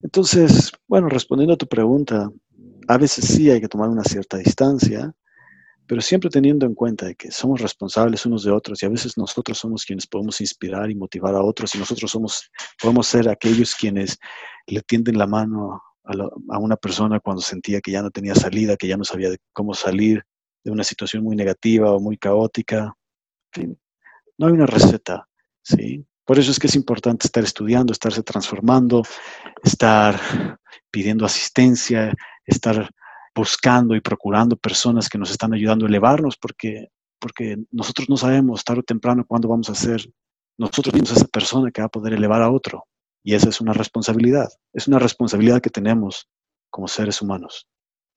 Entonces, 0.00 0.72
bueno, 0.88 1.08
respondiendo 1.08 1.54
a 1.54 1.56
tu 1.56 1.68
pregunta, 1.68 2.28
a 2.88 2.98
veces 2.98 3.26
sí 3.26 3.48
hay 3.48 3.60
que 3.60 3.68
tomar 3.68 3.88
una 3.88 4.02
cierta 4.02 4.38
distancia, 4.38 5.14
pero 5.86 6.00
siempre 6.00 6.30
teniendo 6.30 6.66
en 6.66 6.74
cuenta 6.74 7.06
de 7.06 7.14
que 7.14 7.30
somos 7.30 7.60
responsables 7.60 8.26
unos 8.26 8.42
de 8.42 8.50
otros 8.50 8.82
y 8.82 8.86
a 8.86 8.88
veces 8.88 9.16
nosotros 9.16 9.58
somos 9.58 9.84
quienes 9.84 10.06
podemos 10.06 10.40
inspirar 10.40 10.90
y 10.90 10.96
motivar 10.96 11.34
a 11.36 11.42
otros 11.42 11.74
y 11.74 11.78
nosotros 11.78 12.10
somos, 12.10 12.50
podemos 12.80 13.06
ser 13.06 13.28
aquellos 13.28 13.74
quienes 13.74 14.18
le 14.66 14.80
tienden 14.82 15.16
la 15.16 15.28
mano 15.28 15.80
a, 16.04 16.12
a 16.50 16.58
una 16.58 16.76
persona 16.76 17.20
cuando 17.20 17.42
sentía 17.42 17.80
que 17.80 17.92
ya 17.92 18.02
no 18.02 18.10
tenía 18.10 18.34
salida, 18.34 18.76
que 18.76 18.88
ya 18.88 18.96
no 18.96 19.04
sabía 19.04 19.30
cómo 19.52 19.74
salir, 19.74 20.24
de 20.64 20.70
una 20.70 20.82
situación 20.82 21.22
muy 21.22 21.36
negativa 21.36 21.92
o 21.92 22.00
muy 22.00 22.16
caótica. 22.16 22.96
No 24.38 24.46
hay 24.46 24.52
una 24.52 24.66
receta, 24.66 25.28
¿sí? 25.62 26.04
Por 26.24 26.38
eso 26.38 26.50
es 26.50 26.58
que 26.58 26.68
es 26.68 26.74
importante 26.74 27.26
estar 27.26 27.44
estudiando, 27.44 27.92
estarse 27.92 28.22
transformando, 28.22 29.02
estar 29.62 30.18
pidiendo 30.90 31.26
asistencia, 31.26 32.14
estar 32.46 32.90
buscando 33.34 33.94
y 33.94 34.00
procurando 34.00 34.56
personas 34.56 35.08
que 35.08 35.18
nos 35.18 35.30
están 35.30 35.52
ayudando 35.52 35.84
a 35.84 35.88
elevarnos, 35.88 36.36
porque, 36.38 36.88
porque 37.18 37.58
nosotros 37.70 38.08
no 38.08 38.16
sabemos 38.16 38.64
tarde 38.64 38.80
o 38.80 38.84
temprano 38.84 39.24
cuándo 39.26 39.48
vamos 39.48 39.68
a 39.68 39.74
ser 39.74 40.08
nosotros 40.56 40.94
mismos 40.94 41.12
esa 41.12 41.26
persona 41.26 41.70
que 41.70 41.82
va 41.82 41.86
a 41.86 41.90
poder 41.90 42.14
elevar 42.14 42.40
a 42.40 42.50
otro. 42.50 42.86
Y 43.22 43.34
esa 43.34 43.48
es 43.48 43.60
una 43.60 43.72
responsabilidad, 43.72 44.48
es 44.72 44.88
una 44.88 44.98
responsabilidad 44.98 45.60
que 45.60 45.70
tenemos 45.70 46.28
como 46.70 46.88
seres 46.88 47.20
humanos. 47.20 47.66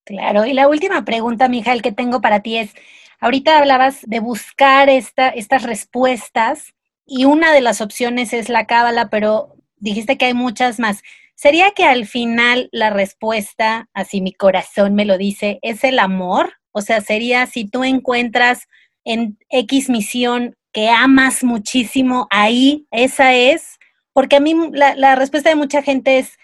Claro, 0.07 0.45
y 0.45 0.53
la 0.53 0.69
última 0.69 1.03
pregunta, 1.03 1.49
Mijael, 1.49 1.81
que 1.81 1.91
tengo 1.91 2.21
para 2.21 2.39
ti 2.39 2.55
es, 2.57 2.73
ahorita 3.19 3.57
hablabas 3.57 3.99
de 4.03 4.21
buscar 4.21 4.89
esta, 4.89 5.27
estas 5.27 5.63
respuestas 5.63 6.73
y 7.05 7.25
una 7.25 7.51
de 7.51 7.59
las 7.59 7.81
opciones 7.81 8.31
es 8.31 8.47
la 8.47 8.65
cábala, 8.67 9.09
pero 9.09 9.57
dijiste 9.75 10.17
que 10.17 10.27
hay 10.27 10.33
muchas 10.33 10.79
más. 10.79 11.03
¿Sería 11.35 11.71
que 11.71 11.83
al 11.83 12.05
final 12.05 12.69
la 12.71 12.89
respuesta, 12.89 13.89
así 13.93 14.21
mi 14.21 14.31
corazón 14.31 14.95
me 14.95 15.03
lo 15.03 15.17
dice, 15.17 15.59
es 15.61 15.83
el 15.83 15.99
amor? 15.99 16.53
O 16.71 16.79
sea, 16.79 17.01
sería 17.01 17.45
si 17.45 17.65
tú 17.67 17.83
encuentras 17.83 18.65
en 19.03 19.37
X 19.49 19.89
misión 19.89 20.55
que 20.71 20.89
amas 20.89 21.43
muchísimo, 21.43 22.27
ahí, 22.29 22.87
esa 22.91 23.33
es, 23.33 23.77
porque 24.13 24.37
a 24.37 24.39
mí 24.39 24.55
la, 24.71 24.95
la 24.95 25.15
respuesta 25.15 25.49
de 25.49 25.57
mucha 25.57 25.81
gente 25.81 26.17
es, 26.19 26.37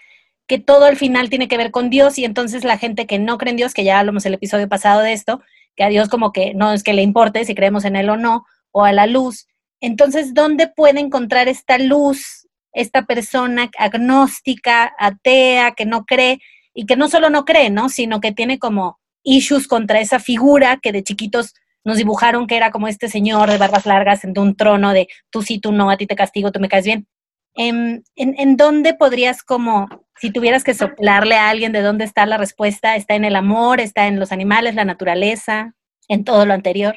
que 0.46 0.58
todo 0.58 0.84
al 0.84 0.96
final 0.96 1.30
tiene 1.30 1.48
que 1.48 1.56
ver 1.56 1.70
con 1.70 1.90
Dios 1.90 2.18
y 2.18 2.24
entonces 2.24 2.64
la 2.64 2.78
gente 2.78 3.06
que 3.06 3.18
no 3.18 3.38
cree 3.38 3.50
en 3.50 3.56
Dios, 3.56 3.74
que 3.74 3.84
ya 3.84 3.98
hablamos 3.98 4.26
el 4.26 4.34
episodio 4.34 4.68
pasado 4.68 5.00
de 5.00 5.12
esto, 5.12 5.42
que 5.76 5.84
a 5.84 5.88
Dios 5.88 6.08
como 6.08 6.32
que 6.32 6.54
no 6.54 6.72
es 6.72 6.82
que 6.82 6.92
le 6.92 7.02
importe 7.02 7.44
si 7.44 7.54
creemos 7.54 7.84
en 7.84 7.96
Él 7.96 8.10
o 8.10 8.16
no, 8.16 8.44
o 8.70 8.84
a 8.84 8.92
la 8.92 9.06
luz. 9.06 9.46
Entonces, 9.80 10.34
¿dónde 10.34 10.68
puede 10.68 11.00
encontrar 11.00 11.48
esta 11.48 11.78
luz 11.78 12.44
esta 12.74 13.06
persona 13.06 13.70
agnóstica, 13.78 14.92
atea, 14.98 15.72
que 15.72 15.86
no 15.86 16.04
cree 16.04 16.40
y 16.74 16.86
que 16.86 16.96
no 16.96 17.08
solo 17.08 17.30
no 17.30 17.44
cree, 17.44 17.70
¿no? 17.70 17.88
Sino 17.88 18.20
que 18.20 18.32
tiene 18.32 18.58
como 18.58 18.98
issues 19.22 19.66
contra 19.68 20.00
esa 20.00 20.18
figura 20.18 20.78
que 20.82 20.92
de 20.92 21.04
chiquitos 21.04 21.54
nos 21.84 21.96
dibujaron 21.96 22.46
que 22.46 22.56
era 22.56 22.70
como 22.70 22.88
este 22.88 23.08
señor 23.08 23.50
de 23.50 23.58
barbas 23.58 23.86
largas 23.86 24.24
en 24.24 24.38
un 24.38 24.56
trono 24.56 24.92
de 24.92 25.06
tú 25.30 25.42
sí, 25.42 25.60
tú 25.60 25.72
no, 25.72 25.90
a 25.90 25.96
ti 25.96 26.06
te 26.06 26.16
castigo, 26.16 26.50
tú 26.50 26.60
me 26.60 26.68
caes 26.68 26.84
bien. 26.84 27.06
Em, 27.54 28.02
¿En, 28.16 28.56
dónde 28.56 28.94
podrías 28.94 29.42
como, 29.42 29.88
si 30.16 30.32
tuvieras 30.32 30.64
que 30.64 30.74
soplarle 30.74 31.36
a 31.36 31.50
alguien 31.50 31.72
de 31.72 31.82
dónde 31.82 32.04
está 32.04 32.26
la 32.26 32.36
respuesta? 32.36 32.96
¿Está 32.96 33.14
en 33.14 33.24
el 33.24 33.36
amor? 33.36 33.80
¿Está 33.80 34.08
en 34.08 34.18
los 34.18 34.32
animales, 34.32 34.74
la 34.74 34.84
naturaleza? 34.84 35.74
¿En 36.08 36.24
todo 36.24 36.44
lo 36.46 36.54
anterior? 36.54 36.96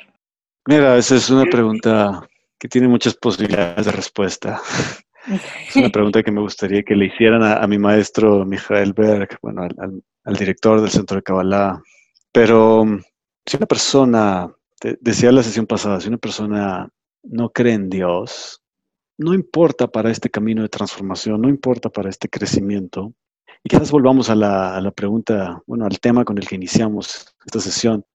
Mira, 0.67 0.97
esa 0.97 1.15
es 1.15 1.29
una 1.29 1.45
pregunta 1.45 2.27
que 2.59 2.67
tiene 2.67 2.87
muchas 2.87 3.15
posibilidades 3.15 3.85
de 3.85 3.91
respuesta. 3.91 4.61
Es 5.67 5.75
una 5.75 5.89
pregunta 5.89 6.23
que 6.23 6.31
me 6.31 6.41
gustaría 6.41 6.83
que 6.83 6.95
le 6.95 7.07
hicieran 7.07 7.43
a, 7.43 7.67
mi 7.67 7.77
maestro 7.77 8.45
Michael 8.45 8.93
Berg, 8.93 9.37
bueno, 9.41 9.63
al, 9.63 10.01
al, 10.23 10.35
director 10.35 10.79
del 10.79 10.89
Centro 10.89 11.17
de 11.17 11.23
Kabbalah. 11.23 11.81
Pero 12.31 12.85
si 13.45 13.57
una 13.57 13.65
persona, 13.65 14.49
decía 15.01 15.31
la 15.31 15.43
sesión 15.43 15.65
pasada, 15.65 15.99
si 15.99 16.07
una 16.07 16.17
persona 16.17 16.89
no 17.23 17.49
cree 17.49 17.73
en 17.73 17.89
Dios, 17.89 18.61
no 19.17 19.33
importa 19.33 19.87
para 19.87 20.11
este 20.11 20.29
camino 20.29 20.61
de 20.61 20.69
transformación, 20.69 21.41
no 21.41 21.49
importa 21.49 21.89
para 21.89 22.09
este 22.09 22.29
crecimiento. 22.29 23.13
Y 23.63 23.69
quizás 23.69 23.91
volvamos 23.91 24.29
a 24.29 24.35
la, 24.35 24.91
pregunta, 24.95 25.61
bueno, 25.65 25.85
al 25.85 25.99
tema 25.99 26.23
con 26.23 26.37
el 26.37 26.47
que 26.47 26.55
iniciamos 26.55 27.35
esta 27.45 27.59
sesión. 27.59 28.05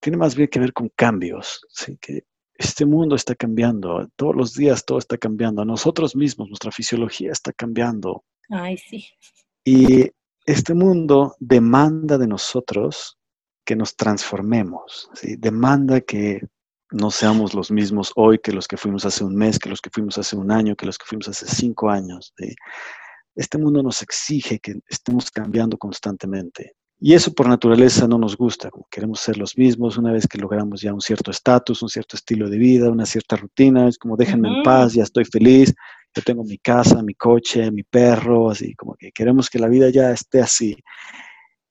Tiene 0.00 0.16
más 0.16 0.34
bien 0.34 0.48
que 0.48 0.60
ver 0.60 0.72
con 0.72 0.90
cambios, 0.94 1.66
¿sí? 1.68 1.98
que 2.00 2.24
este 2.54 2.86
mundo 2.86 3.16
está 3.16 3.34
cambiando, 3.34 4.08
todos 4.16 4.36
los 4.36 4.54
días 4.54 4.84
todo 4.84 4.98
está 4.98 5.18
cambiando, 5.18 5.64
nosotros 5.64 6.14
mismos, 6.14 6.48
nuestra 6.48 6.70
fisiología 6.70 7.32
está 7.32 7.52
cambiando. 7.52 8.24
Ay, 8.48 8.76
sí. 8.76 9.06
Y 9.64 10.10
este 10.44 10.74
mundo 10.74 11.34
demanda 11.38 12.18
de 12.18 12.26
nosotros 12.26 13.18
que 13.64 13.76
nos 13.76 13.96
transformemos, 13.96 15.10
¿sí? 15.14 15.36
demanda 15.36 16.00
que 16.00 16.40
no 16.92 17.10
seamos 17.10 17.54
los 17.54 17.70
mismos 17.70 18.12
hoy 18.16 18.38
que 18.38 18.52
los 18.52 18.68
que 18.68 18.76
fuimos 18.76 19.04
hace 19.04 19.24
un 19.24 19.34
mes, 19.34 19.58
que 19.58 19.68
los 19.68 19.80
que 19.80 19.90
fuimos 19.90 20.18
hace 20.18 20.36
un 20.36 20.50
año, 20.50 20.76
que 20.76 20.86
los 20.86 20.98
que 20.98 21.06
fuimos 21.06 21.28
hace 21.28 21.46
cinco 21.46 21.90
años. 21.90 22.34
Este 23.34 23.58
mundo 23.58 23.82
nos 23.82 24.02
exige 24.02 24.58
que 24.58 24.80
estemos 24.88 25.30
cambiando 25.30 25.78
constantemente. 25.78 26.74
Y 27.04 27.14
eso 27.14 27.32
por 27.32 27.48
naturaleza 27.48 28.06
no 28.06 28.16
nos 28.16 28.36
gusta, 28.36 28.70
queremos 28.88 29.18
ser 29.18 29.36
los 29.36 29.58
mismos 29.58 29.96
una 29.98 30.12
vez 30.12 30.28
que 30.28 30.38
logramos 30.38 30.82
ya 30.82 30.94
un 30.94 31.00
cierto 31.00 31.32
estatus, 31.32 31.82
un 31.82 31.88
cierto 31.88 32.16
estilo 32.16 32.48
de 32.48 32.58
vida, 32.58 32.90
una 32.90 33.06
cierta 33.06 33.34
rutina, 33.34 33.88
es 33.88 33.98
como 33.98 34.16
déjenme 34.16 34.48
en 34.48 34.62
paz, 34.62 34.94
ya 34.94 35.02
estoy 35.02 35.24
feliz, 35.24 35.74
yo 36.14 36.22
tengo 36.22 36.44
mi 36.44 36.58
casa, 36.58 37.02
mi 37.02 37.14
coche, 37.14 37.72
mi 37.72 37.82
perro, 37.82 38.50
así 38.50 38.76
como 38.76 38.94
que 38.94 39.10
queremos 39.10 39.50
que 39.50 39.58
la 39.58 39.66
vida 39.66 39.90
ya 39.90 40.12
esté 40.12 40.40
así. 40.40 40.76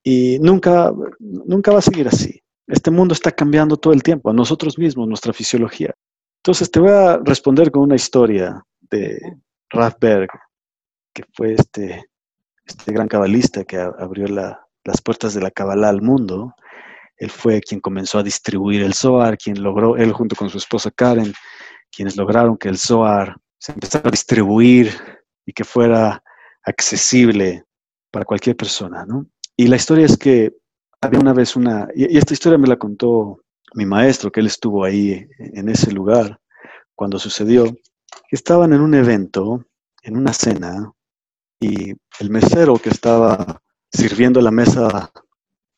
Y 0.04 0.38
nunca, 0.40 0.92
nunca 1.20 1.72
va 1.72 1.80
a 1.80 1.84
seguir 1.84 2.10
así. 2.10 2.42
Este 2.72 2.90
mundo 2.90 3.14
está 3.14 3.34
cambiando 3.34 3.76
todo 3.76 3.92
el 3.92 4.02
tiempo, 4.02 4.30
a 4.30 4.34
nosotros 4.34 4.80
mismos, 4.80 5.06
nuestra 5.06 5.34
fisiología. 5.34 5.94
Entonces 6.38 6.72
te 6.72 6.80
voy 6.80 6.92
a 6.92 7.18
responder 7.18 7.70
con 7.70 7.84
una 7.84 7.96
historia 7.96 8.64
de 8.90 9.20
Rathberg, 9.70 10.30
que 11.14 11.24
fue 11.34 11.54
este, 11.54 12.10
este 12.66 12.94
gran 12.94 13.10
cabalista 13.10 13.66
que 13.66 13.76
abrió 13.76 14.26
las 14.30 15.02
puertas 15.04 15.34
de 15.34 15.42
la 15.42 15.52
Kabbalah 15.52 15.90
al 15.90 16.02
mundo. 16.02 16.56
Él 17.18 17.30
fue 17.30 17.60
quien 17.60 17.82
comenzó 17.82 18.20
a 18.20 18.24
distribuir 18.24 18.84
el 18.84 18.94
Zohar, 18.94 19.38
quien 19.38 19.62
logró, 19.62 19.98
él 19.98 20.14
junto 20.14 20.38
con 20.38 20.50
su 20.50 20.58
esposa 20.58 20.92
Karen, 20.92 21.34
quienes 21.92 22.16
lograron 22.16 22.58
que 22.58 22.70
el 22.70 22.78
Zohar 22.78 23.36
se 23.58 23.74
empezara 23.74 24.08
a 24.08 24.12
distribuir 24.12 24.94
y 25.46 25.52
que 25.52 25.66
fuera 25.66 26.24
accesible 26.64 27.66
para 28.12 28.24
cualquier 28.24 28.56
persona. 28.56 29.06
¿no? 29.06 29.26
Y 29.58 29.68
la 29.68 29.76
historia 29.76 30.06
es 30.06 30.18
que 30.18 30.61
había 31.02 31.20
una 31.20 31.34
vez 31.34 31.56
una, 31.56 31.88
y, 31.96 32.18
esta 32.18 32.34
historia 32.34 32.58
me 32.58 32.68
la 32.68 32.78
contó 32.78 33.42
mi 33.74 33.86
maestro, 33.86 34.32
que 34.32 34.40
él 34.40 34.48
estuvo 34.48 34.84
ahí 34.84 35.28
en 35.40 35.70
ese 35.70 35.92
lugar 35.92 36.40
cuando 36.96 37.18
sucedió, 37.18 37.66
estaban 38.30 38.74
en 38.74 38.82
un 38.82 38.94
evento, 38.94 39.66
en 40.04 40.18
una 40.18 40.34
cena, 40.34 40.92
y 41.60 41.92
el 42.20 42.30
mesero 42.30 42.76
que 42.78 42.90
estaba 42.90 43.62
sirviendo 43.92 44.42
la 44.42 44.52
mesa 44.52 45.12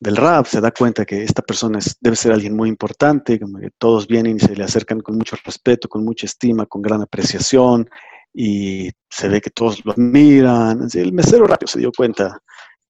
del 0.00 0.16
rap 0.16 0.46
se 0.46 0.60
da 0.60 0.70
cuenta 0.70 1.04
que 1.04 1.22
esta 1.22 1.42
persona 1.42 1.78
debe 2.00 2.16
ser 2.16 2.32
alguien 2.32 2.54
muy 2.54 2.68
importante, 2.68 3.40
como 3.40 3.58
que 3.58 3.70
todos 3.78 4.06
vienen 4.06 4.36
y 4.36 4.40
se 4.40 4.54
le 4.54 4.64
acercan 4.64 5.00
con 5.00 5.16
mucho 5.16 5.36
respeto, 5.44 5.88
con 5.88 6.04
mucha 6.04 6.26
estima, 6.26 6.66
con 6.66 6.82
gran 6.82 7.00
apreciación, 7.02 7.88
y 8.32 8.90
se 9.08 9.28
ve 9.28 9.40
que 9.40 9.50
todos 9.50 9.84
lo 9.84 9.92
admiran. 9.92 10.88
El 10.92 11.12
mesero 11.12 11.46
rápido 11.46 11.68
se 11.68 11.78
dio 11.78 11.92
cuenta 11.96 12.42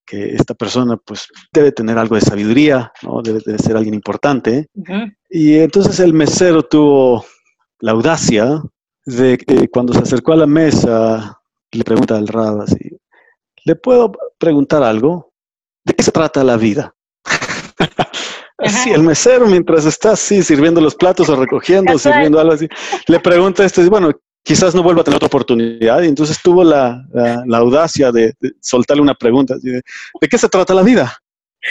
que 0.07 0.35
esta 0.35 0.55
persona 0.55 0.97
pues 0.97 1.27
debe 1.53 1.73
tener 1.73 1.99
algo 1.99 2.15
de 2.15 2.21
sabiduría, 2.21 2.93
¿no? 3.03 3.23
debe, 3.23 3.41
ser 3.59 3.77
alguien 3.77 3.95
importante. 3.95 4.69
Y 5.31 5.59
entonces 5.59 6.01
el 6.01 6.13
mesero 6.13 6.63
tuvo 6.63 7.25
la 7.81 7.93
audacia 7.93 8.63
de 9.07 9.39
que 9.39 9.69
cuando 9.69 9.93
se 9.93 10.01
acercó 10.01 10.33
a 10.33 10.37
la 10.37 10.47
mesa, 10.47 11.41
le 11.73 11.85
pregunta 11.85 12.17
al 12.17 12.29
Rab 12.29 12.63
así, 12.63 12.97
¿le 13.65 13.77
puedo 13.77 14.13
preguntar 14.39 14.83
algo? 14.83 15.33
¿De 15.85 15.95
qué 15.95 16.03
se 16.03 16.13
trata 16.13 16.45
la 16.45 16.57
vida? 16.57 16.95
así, 18.59 18.91
el 18.91 19.03
mesero 19.03 19.47
mientras 19.47 19.85
está 19.85 20.13
así 20.13 20.43
sirviendo 20.43 20.81
los 20.81 20.95
platos 20.95 21.29
o 21.29 21.37
recogiendo, 21.37 21.99
sirviendo 21.99 22.41
algo 22.41 22.55
así, 22.55 22.69
le 23.09 23.21
pregunta 23.21 23.65
esto, 23.65 23.83
y 23.83 23.89
bueno, 23.89 24.11
quizás 24.45 24.75
no 24.75 24.83
vuelva 24.83 25.01
a 25.01 25.05
tener 25.05 25.17
otra 25.17 25.27
oportunidad. 25.27 26.03
Y 26.03 26.09
entonces 26.09 26.39
tuvo 26.41 26.63
la, 26.63 27.05
audacia 27.53 28.13
de, 28.13 28.35
soltarle 28.61 29.03
una 29.03 29.15
pregunta. 29.15 29.57
De, 29.61 29.83
qué 30.31 30.39
se 30.39 30.49
trata 30.49 30.75
la 30.75 30.83
vida? 30.83 31.17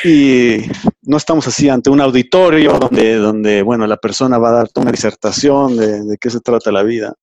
Y 0.03 0.57
no 1.03 1.17
estamos 1.17 1.47
así 1.47 1.69
ante 1.69 1.91
un 1.91 2.01
auditorio 2.01 2.73
donde, 2.79 3.15
donde 3.15 3.61
bueno, 3.61 3.85
la 3.85 3.97
persona 3.97 4.39
va 4.39 4.49
a 4.49 4.53
dar 4.53 4.69
una 4.75 4.91
disertación 4.91 5.77
de, 5.77 6.17
qué 6.19 6.29
se 6.29 6.41
trata 6.41 6.71
la 6.71 6.83
vida. 6.83 7.13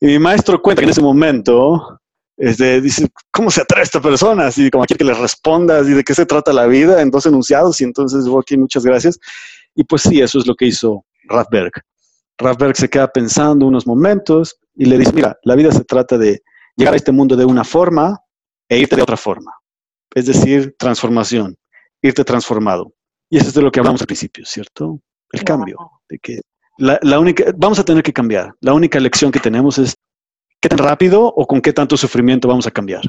Y 0.00 0.06
mi 0.06 0.18
maestro 0.18 0.60
cuenta 0.60 0.80
que 0.80 0.86
en 0.86 0.90
ese 0.90 1.02
momento 1.02 2.00
este, 2.36 2.80
dice, 2.80 3.08
¿cómo 3.30 3.50
se 3.50 3.60
atrae 3.60 3.84
esta 3.84 4.00
persona? 4.00 4.46
Así 4.48 4.70
como 4.70 4.84
quiere 4.84 4.98
que 4.98 5.04
le 5.04 5.14
responda, 5.14 5.78
así 5.78 5.92
de 5.92 6.02
qué 6.02 6.14
se 6.14 6.26
trata 6.26 6.52
la 6.52 6.66
vida 6.66 7.00
en 7.00 7.10
dos 7.10 7.26
enunciados. 7.26 7.80
Y 7.80 7.84
entonces, 7.84 8.24
aquí 8.40 8.56
muchas 8.56 8.84
gracias. 8.84 9.18
Y 9.74 9.84
pues 9.84 10.02
sí, 10.02 10.20
eso 10.20 10.38
es 10.38 10.46
lo 10.46 10.54
que 10.54 10.66
hizo 10.66 11.04
Rathberg. 11.28 11.72
Rathberg 12.38 12.76
se 12.76 12.88
queda 12.88 13.12
pensando 13.12 13.66
unos 13.66 13.86
momentos 13.86 14.58
y 14.74 14.84
le 14.86 14.98
dice, 14.98 15.12
mira, 15.12 15.38
la 15.42 15.54
vida 15.54 15.72
se 15.72 15.84
trata 15.84 16.18
de 16.18 16.42
llegar 16.76 16.94
a 16.94 16.96
este 16.96 17.12
mundo 17.12 17.36
de 17.36 17.44
una 17.44 17.64
forma 17.64 18.18
e 18.68 18.78
irte 18.78 18.96
de 18.96 19.02
otra 19.02 19.16
forma. 19.16 19.52
Es 20.14 20.26
decir, 20.26 20.74
transformación, 20.78 21.56
irte 22.02 22.24
transformado. 22.24 22.92
Y 23.30 23.38
eso 23.38 23.48
es 23.48 23.54
de 23.54 23.62
lo 23.62 23.70
que 23.70 23.80
hablamos 23.80 24.00
al 24.00 24.06
principio, 24.06 24.44
¿cierto? 24.44 25.00
El 25.32 25.42
cambio, 25.42 25.78
de 26.08 26.18
que 26.18 26.40
la, 26.78 27.18
única, 27.18 27.44
vamos 27.56 27.78
a 27.78 27.84
tener 27.84 28.02
que 28.02 28.12
cambiar. 28.12 28.54
La 28.60 28.74
única 28.74 28.98
elección 28.98 29.32
que 29.32 29.40
tenemos 29.40 29.78
es 29.78 29.96
qué 30.60 30.68
tan 30.68 30.78
rápido 30.78 31.24
o 31.24 31.46
con 31.46 31.60
qué 31.60 31.72
tanto 31.72 31.96
sufrimiento 31.96 32.48
vamos 32.48 32.66
a 32.66 32.70
cambiar. 32.70 33.02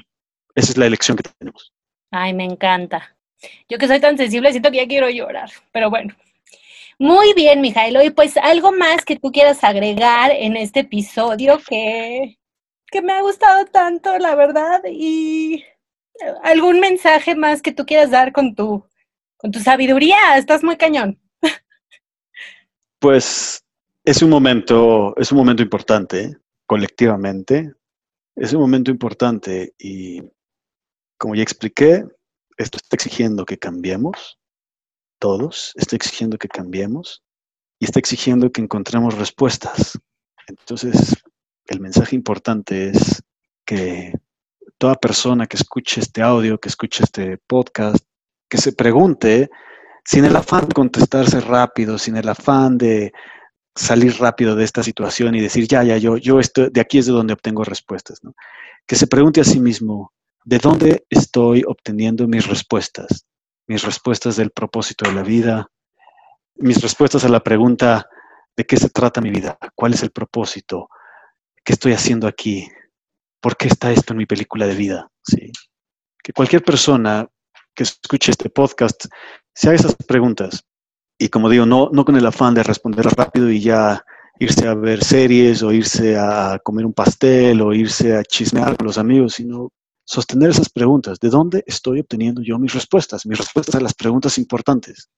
Esa 0.55 0.71
es 0.71 0.77
la 0.77 0.85
elección 0.85 1.17
que 1.17 1.29
tenemos. 1.37 1.73
Ay, 2.11 2.33
me 2.33 2.45
encanta. 2.45 3.15
Yo 3.69 3.77
que 3.77 3.87
soy 3.87 3.99
tan 3.99 4.17
sensible, 4.17 4.51
siento 4.51 4.71
que 4.71 4.77
ya 4.77 4.87
quiero 4.87 5.09
llorar, 5.09 5.49
pero 5.71 5.89
bueno. 5.89 6.15
Muy 6.99 7.33
bien, 7.33 7.61
Mijailo. 7.61 8.01
Y 8.03 8.09
pues 8.09 8.37
algo 8.37 8.71
más 8.71 9.05
que 9.05 9.17
tú 9.17 9.31
quieras 9.31 9.63
agregar 9.63 10.31
en 10.31 10.57
este 10.57 10.79
episodio 10.81 11.59
que, 11.67 12.39
que 12.91 13.01
me 13.01 13.13
ha 13.13 13.21
gustado 13.21 13.65
tanto, 13.65 14.17
la 14.17 14.35
verdad, 14.35 14.81
y 14.89 15.63
algún 16.43 16.79
mensaje 16.79 17.35
más 17.35 17.61
que 17.61 17.71
tú 17.71 17.85
quieras 17.85 18.09
dar 18.09 18.31
con 18.31 18.55
tu, 18.55 18.83
con 19.37 19.51
tu 19.51 19.59
sabiduría. 19.59 20.37
Estás 20.37 20.63
muy 20.63 20.77
cañón. 20.77 21.19
Pues 22.99 23.63
es 24.03 24.23
un 24.23 24.31
momento, 24.31 25.15
es 25.17 25.31
un 25.31 25.37
momento 25.37 25.61
importante, 25.61 26.35
colectivamente. 26.65 27.73
Es 28.35 28.53
un 28.53 28.61
momento 28.61 28.89
importante 28.89 29.75
y 29.77 30.19
como 31.19 31.35
ya 31.35 31.43
expliqué, 31.43 32.03
esto 32.57 32.77
está 32.77 32.95
exigiendo 32.95 33.45
que 33.45 33.59
cambiemos 33.59 34.39
todos, 35.19 35.71
está 35.75 35.95
exigiendo 35.95 36.37
que 36.37 36.47
cambiemos 36.47 37.23
y 37.79 37.85
está 37.85 37.99
exigiendo 37.99 38.51
que 38.51 38.61
encontremos 38.61 39.17
respuestas. 39.17 39.99
Entonces, 40.47 41.15
el 41.67 41.79
mensaje 41.79 42.15
importante 42.15 42.89
es 42.89 43.23
que 43.65 44.13
toda 44.77 44.95
persona 44.95 45.47
que 45.47 45.57
escuche 45.57 46.01
este 46.01 46.21
audio, 46.21 46.59
que 46.59 46.69
escuche 46.69 47.03
este 47.03 47.37
podcast, 47.37 48.03
que 48.49 48.57
se 48.57 48.71
pregunte 48.71 49.49
sin 50.05 50.25
el 50.25 50.35
afán 50.35 50.67
de 50.67 50.73
contestarse 50.73 51.41
rápido, 51.41 51.97
sin 51.97 52.15
el 52.15 52.29
afán 52.29 52.77
de 52.77 53.11
salir 53.75 54.17
rápido 54.19 54.55
de 54.55 54.63
esta 54.63 54.81
situación 54.81 55.35
y 55.35 55.41
decir, 55.41 55.67
ya, 55.67 55.83
ya, 55.83 55.97
yo, 55.97 56.17
yo 56.17 56.39
estoy, 56.39 56.69
de 56.69 56.81
aquí 56.81 56.97
es 56.97 57.05
de 57.05 57.11
donde 57.11 57.33
obtengo 57.33 57.63
respuestas, 57.63 58.21
Que 58.87 58.95
se 58.95 59.07
pregunte 59.07 59.41
a 59.41 59.43
sí 59.43 59.59
mismo, 59.59 60.13
¿de 60.45 60.59
dónde 60.59 61.05
estoy 61.09 61.63
obteniendo 61.67 62.27
mis 62.27 62.47
respuestas? 62.47 63.26
Mis 63.67 63.83
respuestas 63.83 64.37
del 64.37 64.51
propósito 64.51 65.07
de 65.07 65.13
la 65.13 65.23
vida, 65.23 65.67
mis 66.55 66.81
respuestas 66.81 67.23
a 67.25 67.29
la 67.29 67.41
pregunta 67.41 68.07
de 68.55 68.65
qué 68.65 68.77
se 68.77 68.89
trata 68.89 69.21
mi 69.21 69.29
vida, 69.29 69.57
cuál 69.75 69.93
es 69.93 70.03
el 70.03 70.11
propósito, 70.11 70.89
qué 71.63 71.73
estoy 71.73 71.93
haciendo 71.93 72.27
aquí, 72.27 72.67
por 73.41 73.55
qué 73.55 73.67
está 73.67 73.91
esto 73.91 74.13
en 74.13 74.17
mi 74.17 74.25
película 74.25 74.65
de 74.65 74.75
vida. 74.75 75.11
¿Sí? 75.21 75.51
Que 76.23 76.33
cualquier 76.33 76.63
persona 76.63 77.27
que 77.75 77.83
escuche 77.83 78.31
este 78.31 78.49
podcast 78.49 79.05
se 79.53 79.67
haga 79.67 79.75
esas 79.75 79.95
preguntas. 79.95 80.63
Y 81.19 81.29
como 81.29 81.49
digo, 81.49 81.65
no, 81.65 81.89
no 81.91 82.05
con 82.05 82.15
el 82.15 82.25
afán 82.25 82.53
de 82.53 82.63
responder 82.63 83.05
rápido 83.05 83.49
y 83.51 83.59
ya 83.59 84.03
irse 84.39 84.67
a 84.67 84.75
ver 84.75 85.03
series 85.03 85.63
o 85.63 85.71
irse 85.71 86.17
a 86.17 86.59
comer 86.63 86.85
un 86.85 86.93
pastel 86.93 87.61
o 87.61 87.73
irse 87.73 88.15
a 88.15 88.23
chismear 88.23 88.77
con 88.77 88.87
los 88.87 88.97
amigos, 88.97 89.33
sino 89.33 89.71
sostener 90.07 90.49
esas 90.49 90.69
preguntas. 90.69 91.19
¿De 91.19 91.29
dónde 91.29 91.63
estoy 91.67 91.99
obteniendo 91.99 92.41
yo 92.41 92.57
mis 92.57 92.73
respuestas? 92.73 93.25
Mis 93.25 93.37
respuestas 93.37 93.75
a 93.75 93.81
las 93.81 93.93
preguntas 93.93 94.37
importantes. 94.37 95.09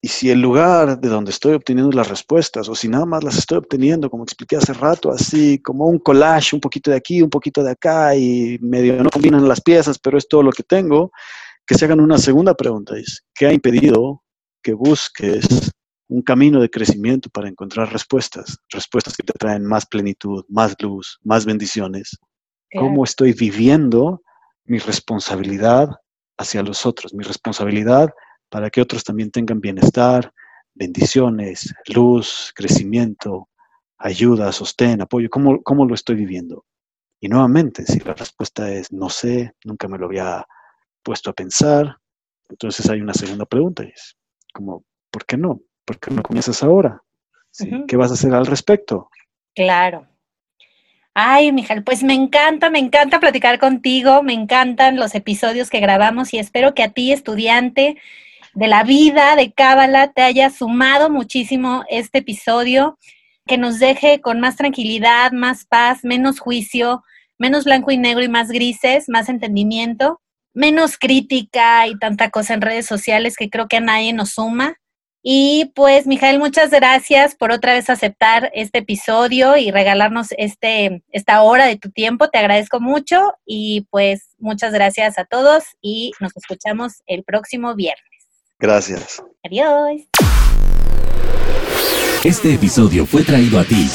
Y 0.00 0.08
si 0.08 0.30
el 0.30 0.40
lugar 0.40 1.00
de 1.00 1.08
donde 1.08 1.32
estoy 1.32 1.54
obteniendo 1.54 1.90
las 1.90 2.08
respuestas, 2.08 2.68
o 2.68 2.74
si 2.74 2.86
nada 2.88 3.06
más 3.06 3.24
las 3.24 3.38
estoy 3.38 3.58
obteniendo, 3.58 4.08
como 4.08 4.22
expliqué 4.22 4.56
hace 4.56 4.72
rato, 4.72 5.10
así 5.10 5.58
como 5.58 5.86
un 5.86 5.98
collage, 5.98 6.54
un 6.54 6.60
poquito 6.60 6.90
de 6.90 6.96
aquí, 6.96 7.22
un 7.22 7.30
poquito 7.30 7.64
de 7.64 7.72
acá, 7.72 8.14
y 8.14 8.58
medio 8.60 9.02
no 9.02 9.10
combinan 9.10 9.48
las 9.48 9.60
piezas, 9.60 9.98
pero 9.98 10.16
es 10.16 10.28
todo 10.28 10.44
lo 10.44 10.52
que 10.52 10.62
tengo, 10.62 11.10
que 11.66 11.74
se 11.74 11.86
hagan 11.86 12.00
una 12.00 12.18
segunda 12.18 12.54
pregunta, 12.54 12.96
es, 12.96 13.24
¿qué 13.34 13.46
ha 13.46 13.52
impedido 13.52 14.22
que 14.62 14.74
busques 14.74 15.72
un 16.08 16.22
camino 16.22 16.60
de 16.60 16.70
crecimiento 16.70 17.28
para 17.30 17.48
encontrar 17.48 17.92
respuestas? 17.92 18.58
Respuestas 18.68 19.16
que 19.16 19.24
te 19.24 19.32
traen 19.32 19.64
más 19.64 19.86
plenitud, 19.86 20.44
más 20.48 20.76
luz, 20.78 21.18
más 21.24 21.44
bendiciones. 21.46 22.16
¿Cómo 22.78 23.02
estoy 23.02 23.32
viviendo 23.32 24.22
mi 24.66 24.78
responsabilidad 24.78 25.88
hacia 26.38 26.62
los 26.62 26.86
otros, 26.86 27.14
mi 27.14 27.24
responsabilidad 27.24 28.10
para 28.48 28.70
que 28.70 28.80
otros 28.80 29.04
también 29.04 29.30
tengan 29.30 29.60
bienestar, 29.60 30.32
bendiciones, 30.74 31.74
luz, 31.86 32.52
crecimiento, 32.54 33.48
ayuda, 33.98 34.52
sostén, 34.52 35.00
apoyo. 35.00 35.28
¿Cómo, 35.30 35.62
cómo 35.62 35.86
lo 35.86 35.94
estoy 35.94 36.16
viviendo? 36.16 36.64
Y 37.20 37.28
nuevamente, 37.28 37.84
si 37.84 37.98
la 38.00 38.14
respuesta 38.14 38.70
es 38.70 38.92
no 38.92 39.08
sé, 39.08 39.54
nunca 39.64 39.88
me 39.88 39.98
lo 39.98 40.06
había 40.06 40.46
puesto 41.02 41.30
a 41.30 41.32
pensar, 41.32 41.96
entonces 42.48 42.88
hay 42.90 43.00
una 43.00 43.14
segunda 43.14 43.46
pregunta 43.46 43.84
y 43.84 43.88
es 43.88 44.16
como, 44.52 44.84
¿por 45.10 45.24
qué 45.24 45.36
no? 45.36 45.60
¿Por 45.84 45.98
qué 45.98 46.10
no 46.10 46.22
comienzas 46.22 46.62
ahora? 46.62 47.02
¿Qué 47.88 47.96
vas 47.96 48.10
a 48.10 48.14
hacer 48.14 48.34
al 48.34 48.46
respecto? 48.46 49.08
Claro. 49.54 50.06
Ay, 51.18 51.50
Mijal, 51.50 51.82
pues 51.82 52.02
me 52.02 52.12
encanta, 52.12 52.68
me 52.68 52.78
encanta 52.78 53.20
platicar 53.20 53.58
contigo, 53.58 54.22
me 54.22 54.34
encantan 54.34 54.96
los 54.96 55.14
episodios 55.14 55.70
que 55.70 55.80
grabamos 55.80 56.34
y 56.34 56.38
espero 56.38 56.74
que 56.74 56.82
a 56.82 56.90
ti, 56.90 57.10
estudiante 57.10 57.96
de 58.52 58.68
la 58.68 58.82
vida 58.82 59.34
de 59.34 59.50
Cábala, 59.50 60.12
te 60.12 60.20
haya 60.20 60.50
sumado 60.50 61.08
muchísimo 61.08 61.84
este 61.88 62.18
episodio, 62.18 62.98
que 63.46 63.56
nos 63.56 63.78
deje 63.78 64.20
con 64.20 64.40
más 64.40 64.56
tranquilidad, 64.56 65.32
más 65.32 65.64
paz, 65.64 66.00
menos 66.04 66.38
juicio, 66.38 67.02
menos 67.38 67.64
blanco 67.64 67.92
y 67.92 67.96
negro 67.96 68.22
y 68.22 68.28
más 68.28 68.48
grises, 68.48 69.08
más 69.08 69.30
entendimiento, 69.30 70.20
menos 70.52 70.98
crítica 70.98 71.86
y 71.86 71.98
tanta 71.98 72.28
cosa 72.28 72.52
en 72.52 72.60
redes 72.60 72.84
sociales 72.84 73.36
que 73.38 73.48
creo 73.48 73.68
que 73.68 73.78
a 73.78 73.80
nadie 73.80 74.12
nos 74.12 74.32
suma. 74.32 74.76
Y 75.28 75.72
pues, 75.74 76.06
Mijael, 76.06 76.38
muchas 76.38 76.70
gracias 76.70 77.34
por 77.34 77.50
otra 77.50 77.72
vez 77.72 77.90
aceptar 77.90 78.48
este 78.54 78.78
episodio 78.78 79.56
y 79.56 79.72
regalarnos 79.72 80.28
este, 80.38 81.02
esta 81.10 81.42
hora 81.42 81.66
de 81.66 81.74
tu 81.76 81.90
tiempo. 81.90 82.28
Te 82.28 82.38
agradezco 82.38 82.78
mucho 82.78 83.32
y 83.44 83.88
pues 83.90 84.36
muchas 84.38 84.72
gracias 84.72 85.18
a 85.18 85.24
todos 85.24 85.64
y 85.80 86.12
nos 86.20 86.30
escuchamos 86.36 87.02
el 87.06 87.24
próximo 87.24 87.74
viernes. 87.74 88.04
Gracias. 88.60 89.20
Adiós. 89.42 90.02
Este 92.22 92.54
episodio 92.54 93.04
fue 93.04 93.24
traído 93.24 93.58
a 93.58 93.64
ti 93.64 93.90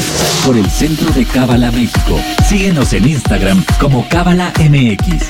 por 0.46 0.58
el 0.58 0.70
Centro 0.70 1.12
de 1.12 1.26
Cábala 1.26 1.72
México. 1.72 2.20
Síguenos 2.50 2.92
en 2.92 3.08
Instagram 3.08 3.64
como 3.80 4.06
Cábala 4.10 4.52
MX. 4.60 5.30